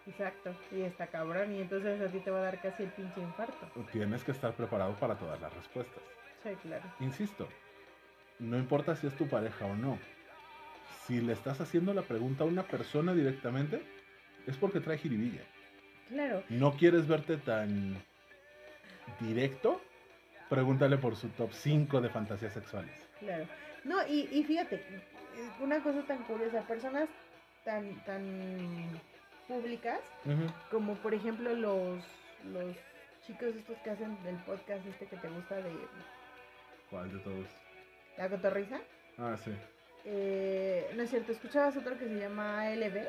[0.08, 3.22] Exacto, y está cabrón, y entonces a ti te va a dar casi el pinche
[3.22, 3.68] infarto.
[3.92, 6.02] Tienes que estar preparado para todas las respuestas.
[6.44, 6.84] Sí, claro.
[7.00, 7.48] Insisto,
[8.40, 10.00] no importa si es tu pareja o no.
[11.06, 13.82] Si le estás haciendo la pregunta a una persona directamente,
[14.48, 15.42] es porque trae jiribilla.
[16.08, 17.96] Claro, No quieres verte tan
[19.20, 19.80] directo,
[20.50, 22.92] pregúntale por su top 5 de fantasías sexuales.
[23.20, 23.46] claro.
[23.86, 24.82] No, y, y fíjate,
[25.62, 27.08] una cosa tan curiosa, personas
[27.64, 28.22] tan, tan
[29.48, 30.00] públicas,
[30.70, 32.04] como por ejemplo los,
[32.52, 32.76] los
[33.26, 35.72] chicos estos que hacen del podcast este que te gusta de
[36.90, 37.48] ¿Cuál de todos?
[38.18, 38.80] La Cotorrisa,
[39.18, 39.52] Ah, sí.
[40.06, 43.08] Eh, no es cierto, ¿escuchabas otro que se llama LB?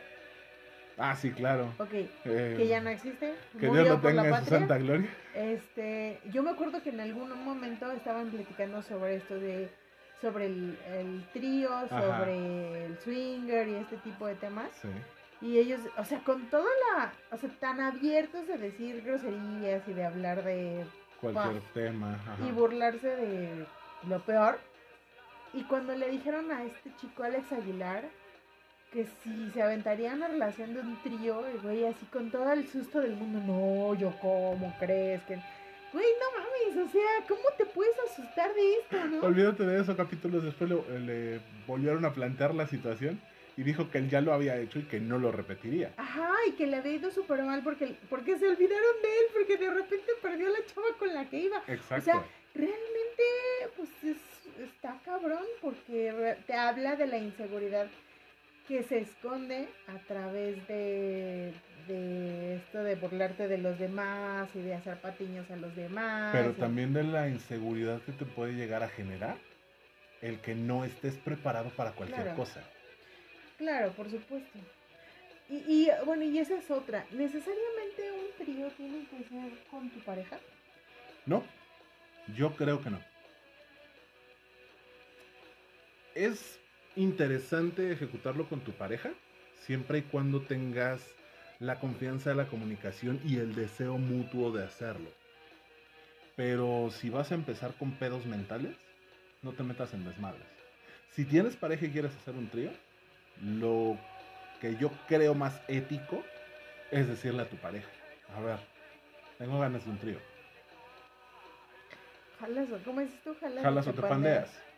[0.99, 1.73] Ah, sí, claro.
[1.79, 3.35] Ok, Eh, que ya no existe.
[3.59, 5.09] Que Dios lo tenga en su santa gloria.
[5.35, 9.71] Este, yo me acuerdo que en algún momento estaban platicando sobre esto de
[10.21, 14.69] sobre el, el trío, sobre el swinger y este tipo de temas.
[14.83, 14.89] Sí.
[15.41, 19.95] Y ellos, o sea, con toda la, o sea, tan abiertos de decir groserías y
[19.95, 20.85] de hablar de
[21.23, 22.15] Cualquier tema.
[22.17, 22.37] ajá.
[22.47, 23.67] y burlarse de
[24.07, 24.59] lo peor.
[25.55, 28.05] Y cuando le dijeron a este chico Alex Aguilar
[28.93, 32.67] que si se aventaría una relación de un trío, el güey así con todo el
[32.69, 35.35] susto del mundo, no, yo cómo crees que...
[35.93, 39.21] Güey, no mames, o sea, ¿cómo te puedes asustar de esto, no?
[39.27, 43.21] Olvídate de eso, capítulos después le, le volvieron a plantear la situación
[43.57, 45.93] y dijo que él ya lo había hecho y que no lo repetiría.
[45.97, 49.57] Ajá, y que le había ido súper mal porque, porque se olvidaron de él, porque
[49.57, 51.63] de repente perdió la chava con la que iba.
[51.67, 52.05] Exacto.
[52.05, 52.25] sea,
[52.55, 53.23] Realmente,
[53.77, 57.87] pues es- está cabrón porque te habla de la inseguridad
[58.69, 61.53] que se esconde a través de,
[61.89, 66.31] de esto de burlarte de los demás y de hacer patiños a los demás.
[66.33, 69.37] Pero también de la inseguridad que te puede llegar a generar
[70.23, 72.37] el que no estés preparado para cualquier Claro.
[72.37, 72.63] cosa.
[73.59, 74.59] Claro, por supuesto.
[75.49, 77.05] Y, y bueno, y esa es otra.
[77.11, 80.39] ¿Necesariamente un trío tiene que ser con tu pareja?
[81.27, 81.43] No,
[82.37, 83.01] yo creo que no.
[86.15, 86.60] Es
[86.97, 89.11] interesante ejecutarlo con tu pareja
[89.67, 91.01] siempre y cuando tengas
[91.61, 95.11] la confianza, la comunicación y el deseo mutuo de hacerlo.
[96.37, 98.75] Pero si vas a empezar con pedos mentales,
[99.43, 100.47] no te metas en desmadres.
[101.15, 102.71] Si tienes pareja y quieres hacer un trío,
[103.43, 103.97] lo
[104.61, 106.25] que yo creo más ético
[106.91, 107.89] es decirle a tu pareja,
[108.35, 108.59] a ver,
[109.39, 110.19] tengo ganas de un trío.
[112.41, 113.35] Jalas o, ¿cómo dices tú?
[113.41, 114.70] Jalas, jalas o te pandeas.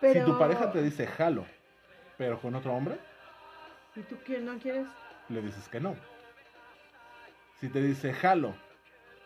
[0.00, 0.24] Pero...
[0.24, 1.44] Si tu pareja te dice jalo,
[2.16, 2.98] pero con otro hombre,
[3.96, 4.86] ¿Y tú qué, no quieres?
[5.28, 5.96] le dices que no.
[7.60, 8.54] Si te dice jalo,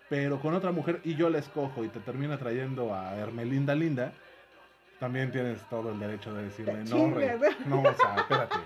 [0.08, 4.12] pero con otra mujer y yo la escojo y te termina trayendo a Hermelinda Linda,
[4.98, 7.66] también tienes todo el derecho de decirle, no, rey, chingas".
[7.66, 8.56] no, o sea, espérate.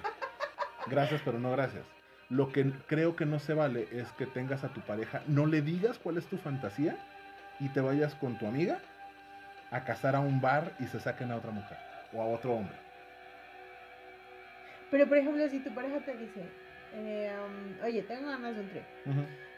[0.87, 1.85] Gracias, pero no gracias.
[2.29, 5.63] Lo que creo que no se vale es que tengas a tu pareja, no le
[5.63, 6.97] digas cuál es tu fantasía
[7.59, 8.79] y te vayas con tu amiga
[9.71, 11.79] a casar a un bar y se saquen a otra mujer
[12.17, 12.77] o a otro hombre.
[14.91, 16.49] Pero, por ejemplo, si tu pareja te dice,
[16.95, 18.83] eh, um, oye, tengo ganas de un trío.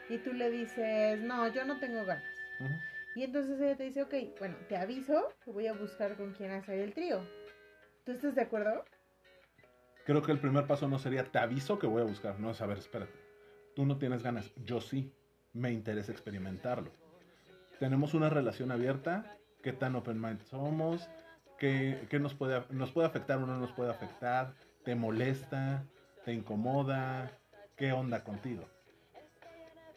[0.09, 2.23] Y tú le dices, no, yo no tengo ganas.
[3.15, 6.51] Y entonces ella te dice, ok, bueno, te aviso que voy a buscar con quién
[6.51, 7.21] hacer el trío.
[8.05, 8.85] ¿Tú estás de acuerdo?
[10.05, 12.39] Creo que el primer paso no sería te aviso que voy a buscar.
[12.39, 13.13] No es a ver, espérate.
[13.75, 14.51] Tú no tienes ganas.
[14.65, 15.13] Yo sí.
[15.53, 16.91] Me interesa experimentarlo.
[17.79, 19.37] Tenemos una relación abierta.
[19.61, 21.09] ¿Qué tan open mind somos?
[21.59, 24.53] ¿Qué, qué nos, puede, nos puede afectar o no nos puede afectar?
[24.83, 25.83] ¿Te molesta?
[26.23, 27.31] ¿Te incomoda?
[27.75, 28.65] ¿Qué onda contigo?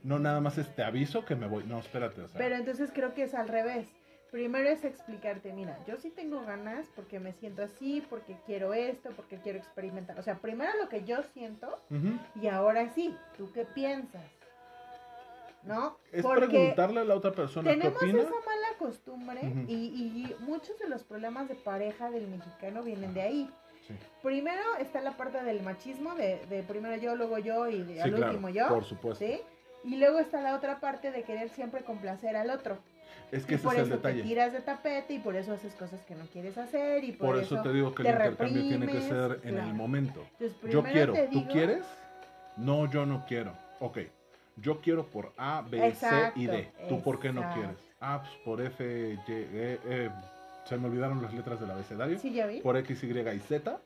[0.03, 1.65] No nada más es te aviso que me voy.
[1.65, 2.21] No, espérate.
[2.23, 3.87] O sea, Pero entonces creo que es al revés.
[4.33, 9.11] Primero es explicarte, mira, yo sí tengo ganas porque me siento así, porque quiero esto,
[9.15, 10.19] porque quiero experimentar.
[10.19, 11.79] O sea, primero lo que yo siento
[12.41, 14.25] y ahora sí, ¿tú qué piensas?
[15.65, 15.97] ¿No?
[16.11, 18.19] Es Porque preguntarle a la otra persona qué tenemos opina.
[18.23, 19.65] esa mala costumbre Ujú.
[19.69, 23.51] y, y muchos de los problemas de pareja del mexicano vienen de ahí.
[23.87, 23.95] Sí.
[24.23, 28.01] Primero está la parte del machismo, de, de primero yo, luego yo y de Sí,
[28.01, 28.69] al claro, último yo.
[28.69, 29.25] por supuesto.
[29.25, 29.41] ¿sí?
[29.85, 32.79] Y luego está la otra parte de querer siempre complacer al otro.
[33.31, 34.23] Es que y ese por es el eso detalle.
[34.23, 37.29] te tiras de tapete y por eso haces cosas que no quieres hacer y por,
[37.29, 39.69] Por eso te digo que el te intercambio tiene que reprimes, ser en claro.
[39.71, 40.25] el momento.
[40.39, 41.85] Entonces, Yo quiero, te ¿tú digo- quieres?
[42.57, 43.53] No, yo no quiero.
[43.81, 43.99] Ok,
[44.57, 46.73] yo quiero por A, B, Exacto, C y D.
[46.89, 47.77] ¿Tú por qué no quieres?
[48.01, 50.11] Ah, pues por F, Y, E, E.
[50.67, 52.19] Se me olvidaron las letras del abecedario.
[52.19, 52.61] Sí, ya vi.
[52.61, 53.81] Por X, Y y Z.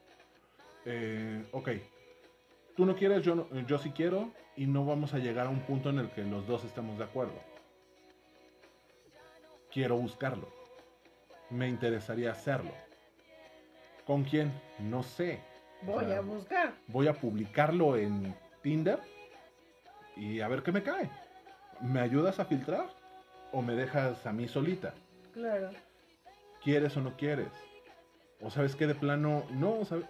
[0.84, 1.68] Eh, ok,
[2.76, 5.60] tú no quieres, yo, no- yo sí quiero y no vamos a llegar a un
[5.60, 7.34] punto en el que los dos estemos de acuerdo.
[9.72, 10.48] Quiero buscarlo.
[11.50, 12.70] Me interesaría hacerlo.
[14.06, 14.52] ¿Con quién?
[14.78, 15.40] No sé.
[15.82, 16.72] O Voy sea, a buscar.
[16.88, 18.98] voy a publicarlo en Tinder
[20.16, 21.10] y a ver qué me cae.
[21.80, 22.88] ¿Me ayudas a filtrar
[23.52, 24.94] o me dejas a mí solita?
[25.32, 25.70] Claro.
[26.62, 27.48] ¿Quieres o no quieres?
[28.40, 30.06] O sabes que de plano, no, sabe-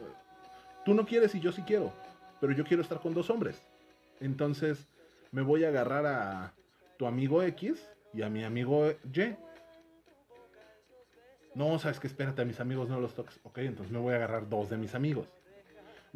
[0.85, 1.93] tú no quieres y yo sí quiero,
[2.41, 3.61] pero yo quiero estar con dos hombres.
[4.21, 4.87] Entonces
[5.33, 6.53] me voy a agarrar a
[6.97, 9.37] tu amigo X y a mi amigo Y.
[11.55, 13.39] No, sabes que espérate, a mis amigos no los toques.
[13.43, 15.27] Ok, entonces me voy a agarrar dos de mis amigos.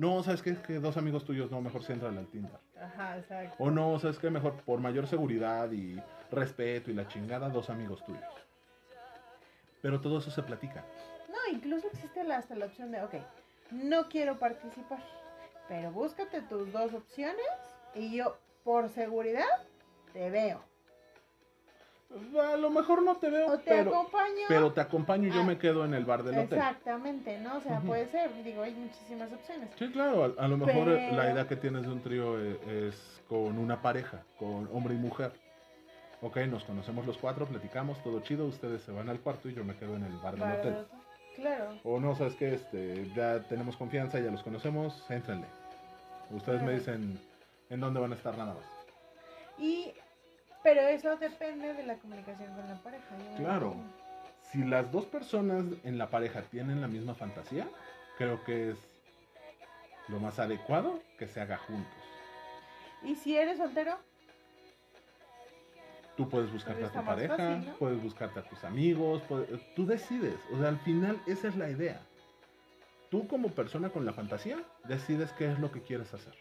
[0.00, 2.58] No, sabes que, que dos amigos tuyos, no, mejor sí entra al Tinder.
[2.80, 3.54] Ajá, exacto.
[3.62, 8.02] O no, sabes que mejor por mayor seguridad y respeto y la chingada, dos amigos
[8.06, 8.24] tuyos.
[9.82, 10.82] Pero todo eso se platica.
[11.28, 13.14] No, incluso existe la- hasta la opción de, ok,
[13.72, 15.02] no quiero participar,
[15.68, 17.44] pero búscate tus dos opciones
[17.94, 19.66] y yo, por seguridad,
[20.14, 20.62] te veo.
[22.12, 24.42] A lo mejor no te veo, O te pero, acompaño.
[24.48, 26.58] pero te acompaño y yo Ah, me quedo en el bar del hotel.
[26.58, 27.58] Exactamente, ¿no?
[27.58, 29.70] O sea, puede ser, digo, hay muchísimas opciones.
[29.78, 32.88] Sí, claro, a, a lo mejor Pero- la idea que tienes de un trío eh,
[32.88, 35.32] es con una pareja, con hombre y mujer.
[36.20, 39.64] Ok, nos conocemos los cuatro, platicamos, todo chido, ustedes se van al cuarto y yo
[39.64, 40.86] me quedo en el bar del hotel.
[41.36, 41.78] Claro.
[41.84, 45.46] O no, sabes que este, ya tenemos confianza, ya los conocemos, éntrenle.
[46.30, 47.18] Ustedes me dicen
[47.70, 48.64] en dónde van a estar nada más.
[49.58, 49.92] Y,
[50.62, 53.04] pero eso depende de la comunicación con la pareja.
[53.36, 53.74] Claro.
[54.50, 57.68] Si las dos personas en la pareja tienen la misma fantasía,
[58.18, 58.76] creo que es
[60.08, 61.94] lo más adecuado que se haga juntos.
[63.02, 63.98] Y si eres soltero,
[66.16, 67.74] Tú puedes buscarte a tu pareja, fácil, ¿no?
[67.78, 70.36] puedes buscarte a tus amigos, puedes- tú decides.
[70.52, 72.02] O sea, al final esa es la idea.
[73.10, 76.34] Tú como persona con la fantasía decides qué es lo que quieres hacer.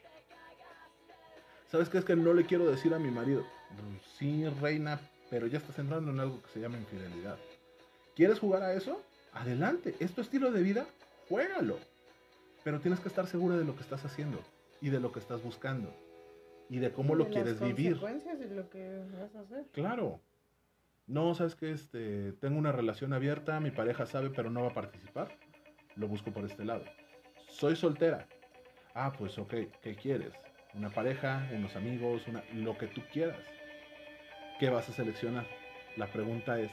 [1.68, 3.46] ¿Sabes qué es que no le quiero decir a mi marido?
[3.72, 7.38] "Mm, Sí, reina, pero ya estás entrando en algo que se llama infidelidad.
[8.16, 9.02] ¿Quieres jugar a eso?
[9.34, 10.86] Adelante, es tu estilo de vida,
[11.30, 11.78] juégalo.
[12.64, 14.40] Pero tienes que estar segura de lo que estás haciendo
[14.82, 15.94] y de lo que estás buscando
[16.70, 17.92] y de cómo lo de quieres las vivir.
[18.00, 19.66] consecuencias de lo que vas a hacer.
[19.72, 20.20] Claro.
[21.08, 24.74] No, sabes que este, tengo una relación abierta, mi pareja sabe, pero no va a
[24.74, 25.30] participar.
[25.96, 26.84] Lo busco por este lado.
[27.48, 28.28] Soy soltera.
[28.94, 30.34] Ah, pues ok, ¿qué quieres?
[30.76, 33.40] Una pareja, unos amigos, una, lo que tú quieras.
[34.60, 35.46] ¿Qué vas a seleccionar?
[35.96, 36.70] La pregunta es,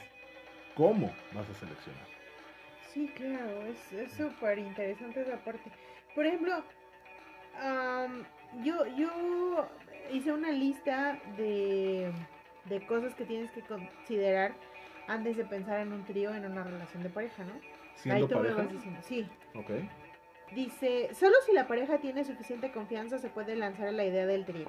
[0.75, 2.05] ¿cómo vas a seleccionar?
[2.93, 5.71] Sí, claro, es es súper interesante esa parte.
[6.13, 6.63] Por ejemplo,
[7.57, 8.25] am,
[8.63, 9.69] yo, yo
[10.11, 12.11] hice una lista de,
[12.65, 14.53] de cosas que tienes que considerar
[15.07, 17.53] antes de pensar en un trío, en una relación de pareja, ¿no?
[17.95, 19.29] Siendo Ahí tú me vas diciendo, sí.
[19.55, 19.71] Ok.
[20.53, 24.45] Dice, solo si la pareja tiene suficiente confianza se puede lanzar a la idea del
[24.45, 24.67] trío.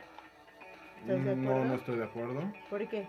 [1.01, 2.53] ¿Estás de No, no estoy de acuerdo.
[2.71, 3.07] ¿Por qué?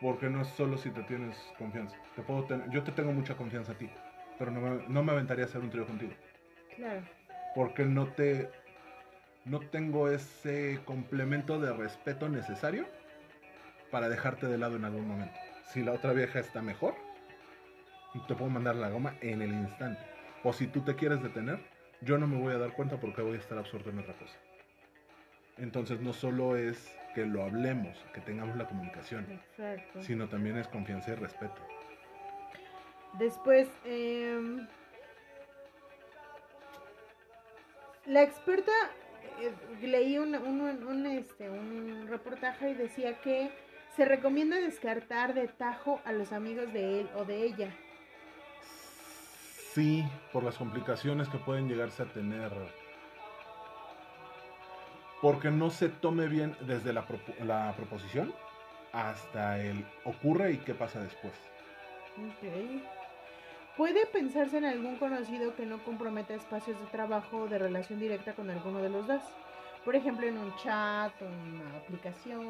[0.00, 1.96] Porque no es solo si te tienes confianza.
[2.16, 3.88] Te puedo ten- yo te tengo mucha confianza a ti,
[4.38, 6.12] pero no me, no me aventaría a hacer un trío contigo.
[6.76, 7.02] Claro.
[7.54, 8.48] porque no te
[9.44, 12.86] no tengo ese complemento de respeto necesario
[13.90, 15.38] para dejarte de lado en algún momento.
[15.66, 16.94] Si la otra vieja está mejor,
[18.26, 20.00] te puedo mandar la goma en el instante.
[20.44, 21.58] O si tú te quieres detener,
[22.00, 24.38] yo no me voy a dar cuenta porque voy a estar absorto en otra cosa.
[25.58, 30.02] Entonces no solo es que lo hablemos, que tengamos la comunicación, Exacto.
[30.02, 31.60] sino también es confianza y respeto.
[33.18, 34.66] Después, em,
[38.06, 38.72] la experta,
[39.40, 39.52] eh,
[39.86, 43.50] leí un, un, un, este, un reportaje y decía que
[43.96, 47.70] se recomienda descartar de tajo a los amigos de él o de ella.
[49.74, 52.50] Sí, por las complicaciones que pueden llegarse a tener.
[55.22, 58.32] Porque no se tome bien desde la, propo- la proposición
[58.92, 61.32] hasta el ocurre y qué pasa después.
[62.18, 62.48] Ok.
[63.76, 68.32] Puede pensarse en algún conocido que no comprometa espacios de trabajo o de relación directa
[68.34, 69.22] con alguno de los dos.
[69.84, 72.42] Por ejemplo, en un chat, una aplicación.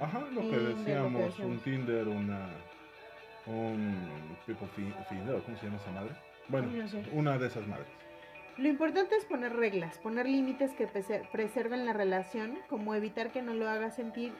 [0.00, 1.62] Ajá, lo que Tinder, lo que decíamos, un decíamos.
[1.62, 2.48] Tinder, una.
[3.46, 6.10] Un People Fi- Finder, ¿cómo se llama esa madre?
[6.48, 7.04] Bueno, No sé.
[7.12, 7.86] una de esas madres.
[8.56, 13.52] Lo importante es poner reglas, poner límites que preserven la relación, como evitar que no
[13.52, 14.32] lo haga sentir,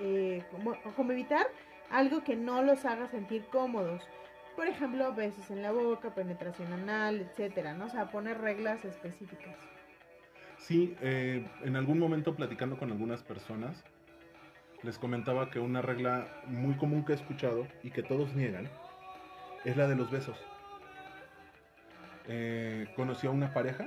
[0.00, 1.46] eh, como, como evitar
[1.90, 4.02] algo que no los haga sentir cómodos.
[4.54, 7.86] Por ejemplo, besos en la boca, penetración anal, etcétera, ¿no?
[7.86, 9.56] O sea, poner reglas específicas.
[10.58, 13.84] Sí, eh, en algún momento platicando con algunas personas,
[14.82, 18.68] les comentaba que una regla muy común que he escuchado y que todos niegan
[19.64, 20.38] es la de los besos.
[22.28, 23.86] Eh, conocí a una pareja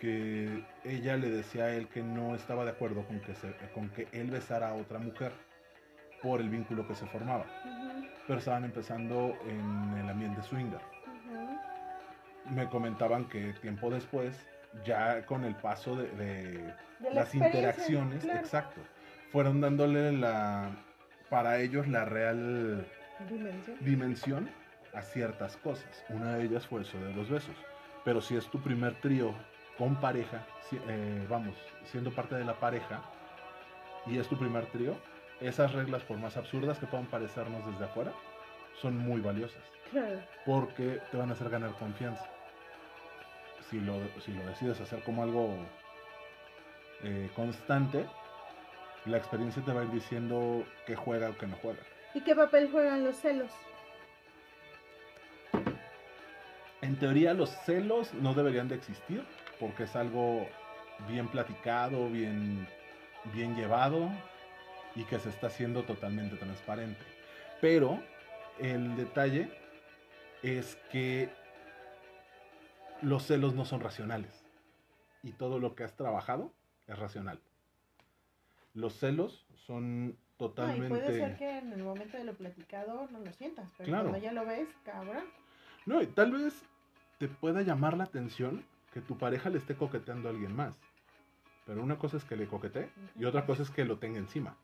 [0.00, 3.88] que ella le decía a él que no estaba de acuerdo con que, se- con
[3.90, 5.32] que él besara a otra mujer
[6.22, 7.46] por el vínculo que se formaba.
[8.26, 10.80] Pero estaban empezando en el ambiente swinger
[12.50, 14.34] me comentaban que tiempo después,
[14.84, 16.52] ya con el paso de, de
[16.98, 18.40] De la las interacciones, claro.
[18.40, 18.80] exacto,
[19.30, 20.70] fueron dándole la,
[21.30, 22.84] para ellos la real
[23.28, 23.76] Dimensión.
[23.80, 24.50] dimensión
[24.92, 26.04] a ciertas cosas.
[26.08, 27.54] Una de ellas fue eso de los besos.
[28.02, 29.34] Pero si es tu primer trío
[29.76, 33.02] con pareja, si- eh, vamos, siendo parte de la pareja,
[34.04, 34.98] y es tu primer trío,
[35.40, 38.14] esas reglas, por más absurdas que puedan parecernos desde afuera,
[38.72, 40.22] son muy valiosas Claro.
[40.44, 42.28] porque te van a hacer ganar confianza.
[43.70, 45.70] Si lo, si lo decides hacer como algo
[47.00, 48.08] eh, constante,
[49.04, 51.82] la experiencia te va a ir diciendo que juega o que no juega.
[52.12, 53.68] ¿Y qué papel juegan los celos?
[56.82, 59.24] En teoría los celos no deberían de existir
[59.60, 60.48] porque es algo
[61.08, 62.66] bien platicado, bien,
[63.32, 64.10] bien llevado
[64.96, 67.00] y que se está haciendo totalmente transparente.
[67.60, 68.02] Pero
[68.58, 69.48] el detalle
[70.42, 71.30] es que
[73.00, 74.44] los celos no son racionales
[75.22, 76.52] y todo lo que has trabajado
[76.88, 77.38] es racional.
[78.74, 80.88] Los celos son No, y totalmente...
[80.88, 84.08] puede ser que en el momento de lo platicado no lo sientas, pero Claro.
[84.10, 85.24] cuando ya lo ves, cabrón.
[85.86, 86.64] No, y tal vez
[87.22, 90.74] te pueda llamar la atención que tu pareja le esté coqueteando a alguien más.
[91.64, 94.56] Pero una cosa es que le coquetee y otra cosa es que lo tenga encima.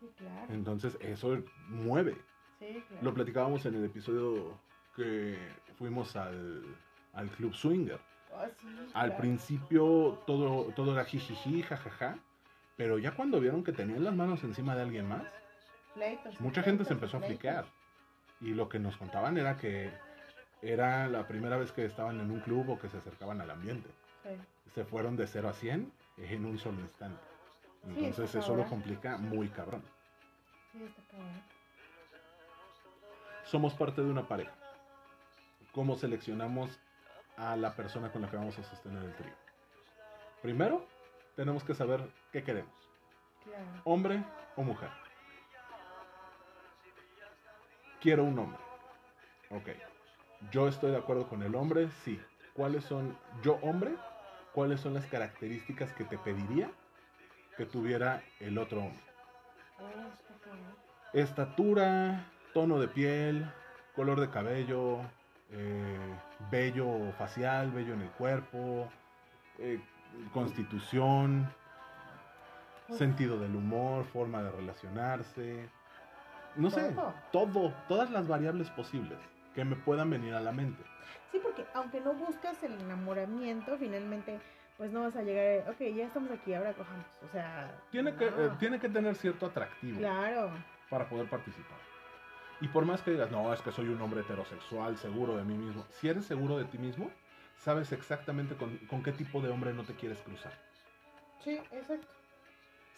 [0.00, 0.46] Sí, claro.
[0.54, 1.36] Entonces eso
[1.68, 2.16] mueve.
[2.58, 3.04] Sí, claro.
[3.04, 4.58] Lo platicábamos en el episodio
[4.96, 5.36] que
[5.76, 6.62] fuimos al,
[7.12, 8.00] al Club Swinger.
[8.34, 9.20] Ah, sí, Al claro.
[9.20, 12.16] principio todo, todo era jijiji, jajaja.
[12.78, 15.24] Pero ya cuando vieron que tenían las manos encima de alguien más,
[15.92, 17.38] Pleitos, mucha gente se pleitos, empezó a pleitos.
[17.38, 17.64] fliquear.
[18.40, 19.92] Y lo que nos contaban era que
[20.62, 23.88] era la primera vez que estaban en un club o que se acercaban al ambiente.
[24.22, 24.30] Sí.
[24.74, 27.22] Se fueron de 0 a 100 en un solo instante.
[27.86, 29.82] Entonces eso lo complica muy cabrón.
[30.72, 31.42] Sí, está cabrón.
[33.44, 34.52] Somos parte de una pareja.
[35.72, 36.78] ¿Cómo seleccionamos
[37.36, 39.32] a la persona con la que vamos a sostener el trío?
[40.42, 40.86] Primero,
[41.36, 42.72] tenemos que saber qué queremos.
[43.44, 43.64] Claro.
[43.84, 44.22] hombre
[44.56, 44.90] o mujer.
[48.00, 48.60] Quiero un hombre.
[49.50, 49.68] Ok.
[50.50, 52.20] Yo estoy de acuerdo con el hombre, sí.
[52.54, 53.94] ¿Cuáles son, yo hombre,
[54.52, 56.70] cuáles son las características que te pediría
[57.56, 59.02] que tuviera el otro hombre?
[61.12, 62.24] Estatura,
[62.54, 63.50] tono de piel,
[63.96, 64.98] color de cabello,
[65.50, 66.16] eh,
[66.50, 68.88] vello facial, vello en el cuerpo,
[69.58, 69.80] eh,
[70.32, 71.52] constitución,
[72.90, 75.68] sentido del humor, forma de relacionarse,
[76.56, 76.94] no sé,
[77.32, 79.18] todo, todas las variables posibles
[79.58, 80.80] que me puedan venir a la mente.
[81.32, 84.38] Sí, porque aunque no buscas el enamoramiento, finalmente,
[84.76, 87.04] pues no vas a llegar, ok, ya estamos aquí, ahora cojamos.
[87.28, 90.52] O sea, Tiene que, eh, tiene que tener cierto atractivo Claro.
[90.88, 91.76] para poder participar.
[92.60, 95.54] Y por más que digas, no, es que soy un hombre heterosexual, seguro de mí
[95.58, 97.10] mismo, si eres seguro de ti mismo,
[97.56, 100.52] sabes exactamente con, con qué tipo de hombre no te quieres cruzar.
[101.42, 102.06] Sí, exacto.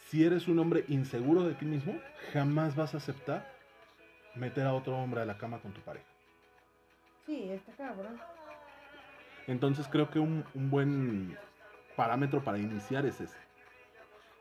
[0.09, 1.99] Si eres un hombre inseguro de ti mismo,
[2.35, 3.51] jamás vas a aceptar
[4.35, 6.05] meter a otro hombre a la cama con tu pareja.
[7.31, 8.21] Sí, está cabrón.
[9.47, 11.39] Entonces creo que un, un buen
[11.95, 13.39] parámetro para iniciar es ese.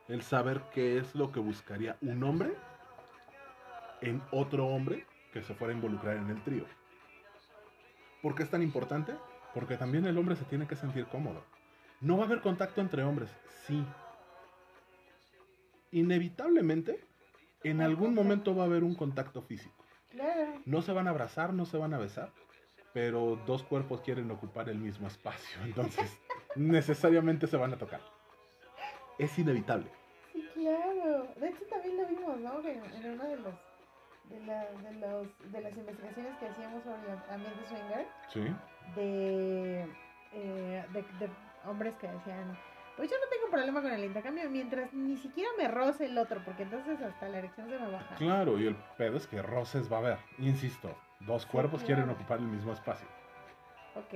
[0.08, 2.52] El saber qué es lo que buscaría un hombre
[4.00, 6.64] en otro hombre que se fuera a involucrar en el trío.
[8.22, 9.14] ¿Por qué es tan importante?
[9.54, 11.44] Porque también el hombre se tiene que sentir cómodo.
[12.00, 13.30] No va a haber contacto entre hombres,
[13.68, 13.86] sí.
[15.92, 17.04] Inevitablemente,
[17.62, 19.84] en algún momento va a haber un contacto físico.
[20.10, 20.60] Claro.
[20.64, 22.32] No se van a abrazar, no se van a besar,
[22.92, 26.18] pero dos cuerpos quieren ocupar el mismo espacio, entonces
[26.56, 28.00] necesariamente se van a tocar.
[29.18, 29.90] Es inevitable.
[30.32, 31.26] Sí, claro.
[31.36, 32.62] De hecho, también lo vimos, ¿no?
[32.62, 33.54] Que en una de los
[34.30, 38.54] de, la, de, los, de las investigaciones que hacíamos sobre ambiente swinger, Sí.
[38.94, 39.80] de,
[40.32, 41.30] eh, de, de
[41.66, 42.56] hombres que decían,
[42.96, 46.40] pues yo no tengo problema con el intercambio mientras ni siquiera me roce el otro,
[46.44, 48.14] porque entonces hasta la erección se me baja.
[48.14, 50.18] Claro, y el pedo es que roces va a haber.
[50.38, 51.86] Insisto, dos cuerpos claro.
[51.86, 53.06] quieren ocupar el mismo espacio.
[53.94, 54.14] Ok,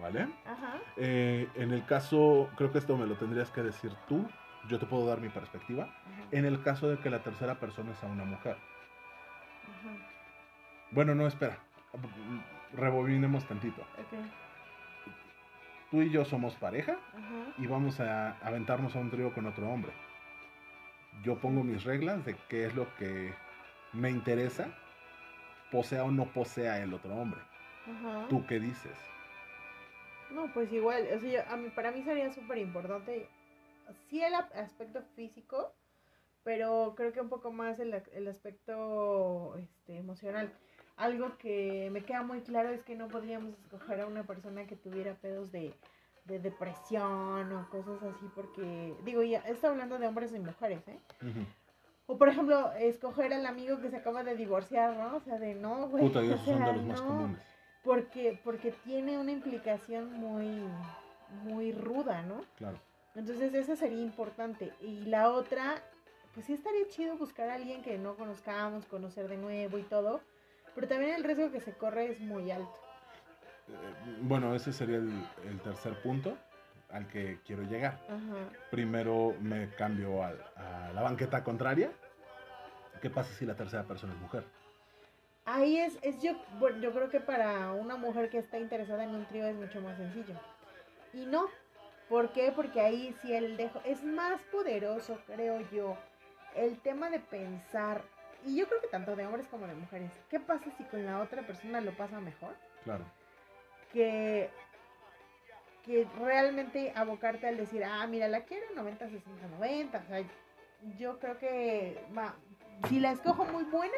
[0.00, 0.28] ¿Vale?
[0.46, 4.26] ajá, Eh, en el caso, creo que esto me lo tendrías que decir tú.
[4.68, 5.84] Yo te puedo dar mi perspectiva.
[5.84, 8.56] ajá, En el caso de que la tercera persona sea una mujer.
[9.64, 9.96] ajá,
[10.90, 11.58] Bueno, no, espera.
[12.74, 13.82] Rebobinemos tantito.
[13.82, 14.18] ok,
[15.90, 19.68] Tú y yo somos pareja ajá, y vamos a aventarnos a un trío con otro
[19.68, 19.92] hombre.
[21.22, 23.34] Yo pongo mis reglas de qué es lo que
[23.92, 24.68] me interesa,
[25.72, 27.40] posea o no posea el otro hombre.
[27.86, 28.26] ajá.
[28.28, 28.92] ¿Tú qué dices?
[30.30, 33.26] No, pues igual, o sea, yo- a mí, para mí sería súper importante,
[34.08, 35.72] sí el aspecto físico,
[36.44, 40.50] pero creo que un poco más el, el aspecto este, emocional.
[40.96, 44.76] Algo que me queda muy claro es que no podríamos escoger a una persona que
[44.76, 45.74] tuviera pedos de,
[46.26, 50.98] de depresión o cosas así, porque, digo, ya estoy hablando de hombres y mujeres, ¿eh?
[52.06, 55.16] O por ejemplo, escoger al amigo que se acaba de divorciar, ¿no?
[55.16, 56.04] O sea, de no, güey.
[56.04, 57.06] Puta, y o esos son sea, de los más no.
[57.08, 57.42] comunes.
[57.84, 60.62] Porque, porque tiene una implicación muy,
[61.44, 62.42] muy ruda, ¿no?
[62.56, 62.78] Claro.
[63.14, 64.72] Entonces esa sería importante.
[64.80, 65.82] Y la otra,
[66.34, 70.20] pues sí estaría chido buscar a alguien que no conozcamos, conocer de nuevo y todo.
[70.74, 72.74] Pero también el riesgo que se corre es muy alto.
[73.68, 75.12] Eh, bueno, ese sería el,
[75.44, 76.36] el tercer punto
[76.92, 77.98] al que quiero llegar.
[78.08, 78.48] Ajá.
[78.70, 81.90] Primero me cambio a, a la banqueta contraria.
[83.00, 84.44] ¿Qué pasa si la tercera persona es mujer?
[85.44, 89.14] Ahí es, es yo, bueno, yo creo que para una mujer que está interesada en
[89.14, 90.34] un trío es mucho más sencillo.
[91.12, 91.48] Y no.
[92.08, 92.52] ¿Por qué?
[92.54, 95.96] Porque ahí sí el dejo es más poderoso, creo yo,
[96.54, 98.02] el tema de pensar.
[98.44, 100.12] Y yo creo que tanto de hombres como de mujeres.
[100.28, 102.54] ¿Qué pasa si con la otra persona lo pasa mejor?
[102.84, 103.04] Claro.
[103.92, 104.50] Que,
[105.84, 109.98] que realmente abocarte al decir, ah, mira, la quiero 90, 60, 90.
[109.98, 110.22] O sea,
[110.98, 111.98] yo creo que
[112.88, 113.96] si la escojo muy buena,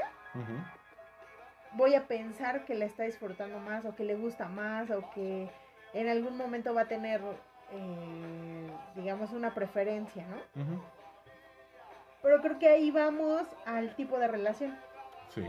[1.72, 5.51] voy a pensar que la está disfrutando más o que le gusta más o que
[5.93, 7.20] en algún momento va a tener,
[7.72, 10.82] eh, digamos, una preferencia, ¿no?
[12.22, 14.76] Pero creo que ahí vamos al tipo de relación.
[15.28, 15.45] Sí.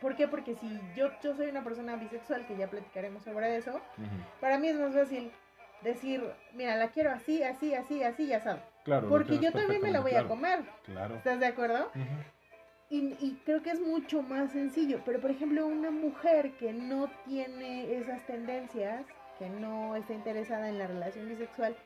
[0.00, 0.26] ¿Por qué?
[0.26, 3.80] Porque si yo, yo soy una persona bisexual, que ya platicaremos sobre eso,
[4.40, 5.30] para mí es más fácil
[5.82, 6.22] decir,
[6.54, 8.62] mira, la quiero así, así, así, así, ya sabes.
[8.84, 9.08] Claro.
[9.08, 10.60] Porque yo también me la voy a comer.
[10.84, 11.16] claro.
[11.16, 11.90] ¿Estás de acuerdo?
[12.88, 15.00] Y, y creo que es mucho más sencillo.
[15.04, 19.04] Pero, por ejemplo, una mujer que no tiene esas tendencias,
[19.38, 21.76] que no está interesada en la relación bisexual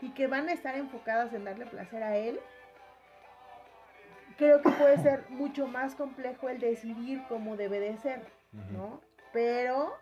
[0.00, 2.40] y que van a estar enfocadas en darle placer a él,
[4.36, 8.22] creo que puede ser mucho más complejo el decidir cómo debe de ser.
[8.72, 9.00] ¿no?
[9.32, 9.92] Pero,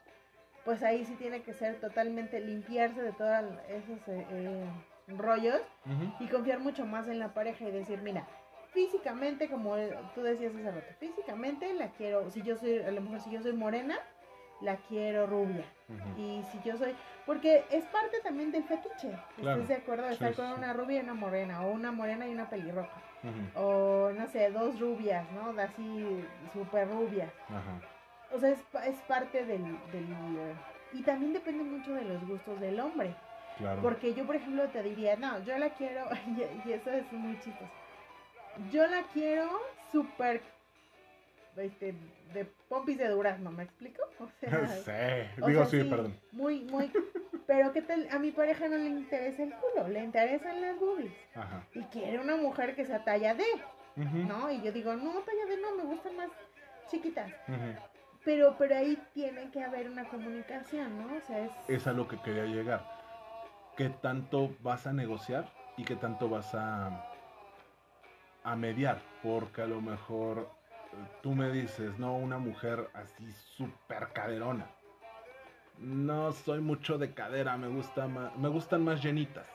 [0.65, 4.65] pues ahí sí tiene que ser totalmente limpiarse de todos esos eh, eh,
[5.09, 5.61] rollos
[6.19, 8.27] y confiar mucho más en la pareja y decir, mira,
[8.73, 9.77] físicamente, como
[10.15, 13.43] tú decías hace rato, físicamente la quiero, si yo soy, a lo mejor si yo
[13.43, 13.99] soy morena,
[14.61, 15.65] la quiero rubia.
[16.17, 16.95] Y si yo soy,
[17.27, 19.63] porque es parte también del fetiche, Claro.
[19.63, 20.05] ¿estás de acuerdo?
[20.05, 20.55] De estar sí, con sí.
[20.57, 22.89] una rubia y una morena, o una morena y una pelirroja,
[23.55, 25.51] o no sé, dos rubias, ¿no?
[25.61, 27.31] Así, súper rubias.
[27.51, 27.81] Ajá.
[28.31, 29.63] O sea, es, es parte del,
[29.93, 30.55] del...
[30.93, 33.15] Y también depende mucho de los gustos del hombre.
[33.59, 33.83] Claro.
[33.83, 37.35] Porque yo, por ejemplo, te diría, no, yo la quiero, y, y eso es muy
[37.41, 37.71] chistoso.
[38.71, 39.51] Yo la quiero
[39.93, 40.41] súper,
[41.57, 41.95] este,
[42.33, 44.03] de pompis de durazno, ¿me explico?
[44.21, 44.69] O sea,
[45.37, 45.43] sí.
[45.43, 46.15] o Digo sea, sí, perdón.
[46.33, 46.91] Muy, muy,
[47.47, 48.09] pero ¿qué tal?
[48.11, 51.13] A mi pareja no le interesa el culo, le interesan las boobies.
[51.35, 51.65] Ajá.
[51.75, 53.45] Y quiere una mujer que sea talla D,
[53.97, 54.19] Ujú.
[54.29, 54.51] ¿no?
[54.51, 56.31] Y yo digo, no, talla D no, me gustan más
[56.91, 57.31] chiquitas.
[57.49, 57.94] Ujú.
[58.25, 61.17] Pero, pero ahí tiene que haber una comunicación, ¿no?
[61.17, 61.53] O sea, es...
[61.69, 62.83] Es a lo que quería llegar.
[63.77, 67.05] ¿Qué tanto vas a negociar y qué tanto vas a,
[68.45, 69.03] a mediar?
[69.23, 70.49] Porque a lo mejor
[70.93, 74.71] eh, tú me dices, no, una mujer así súper caderona.
[75.79, 79.47] No soy mucho de cadera, me, gusta más, me gustan más llenitas.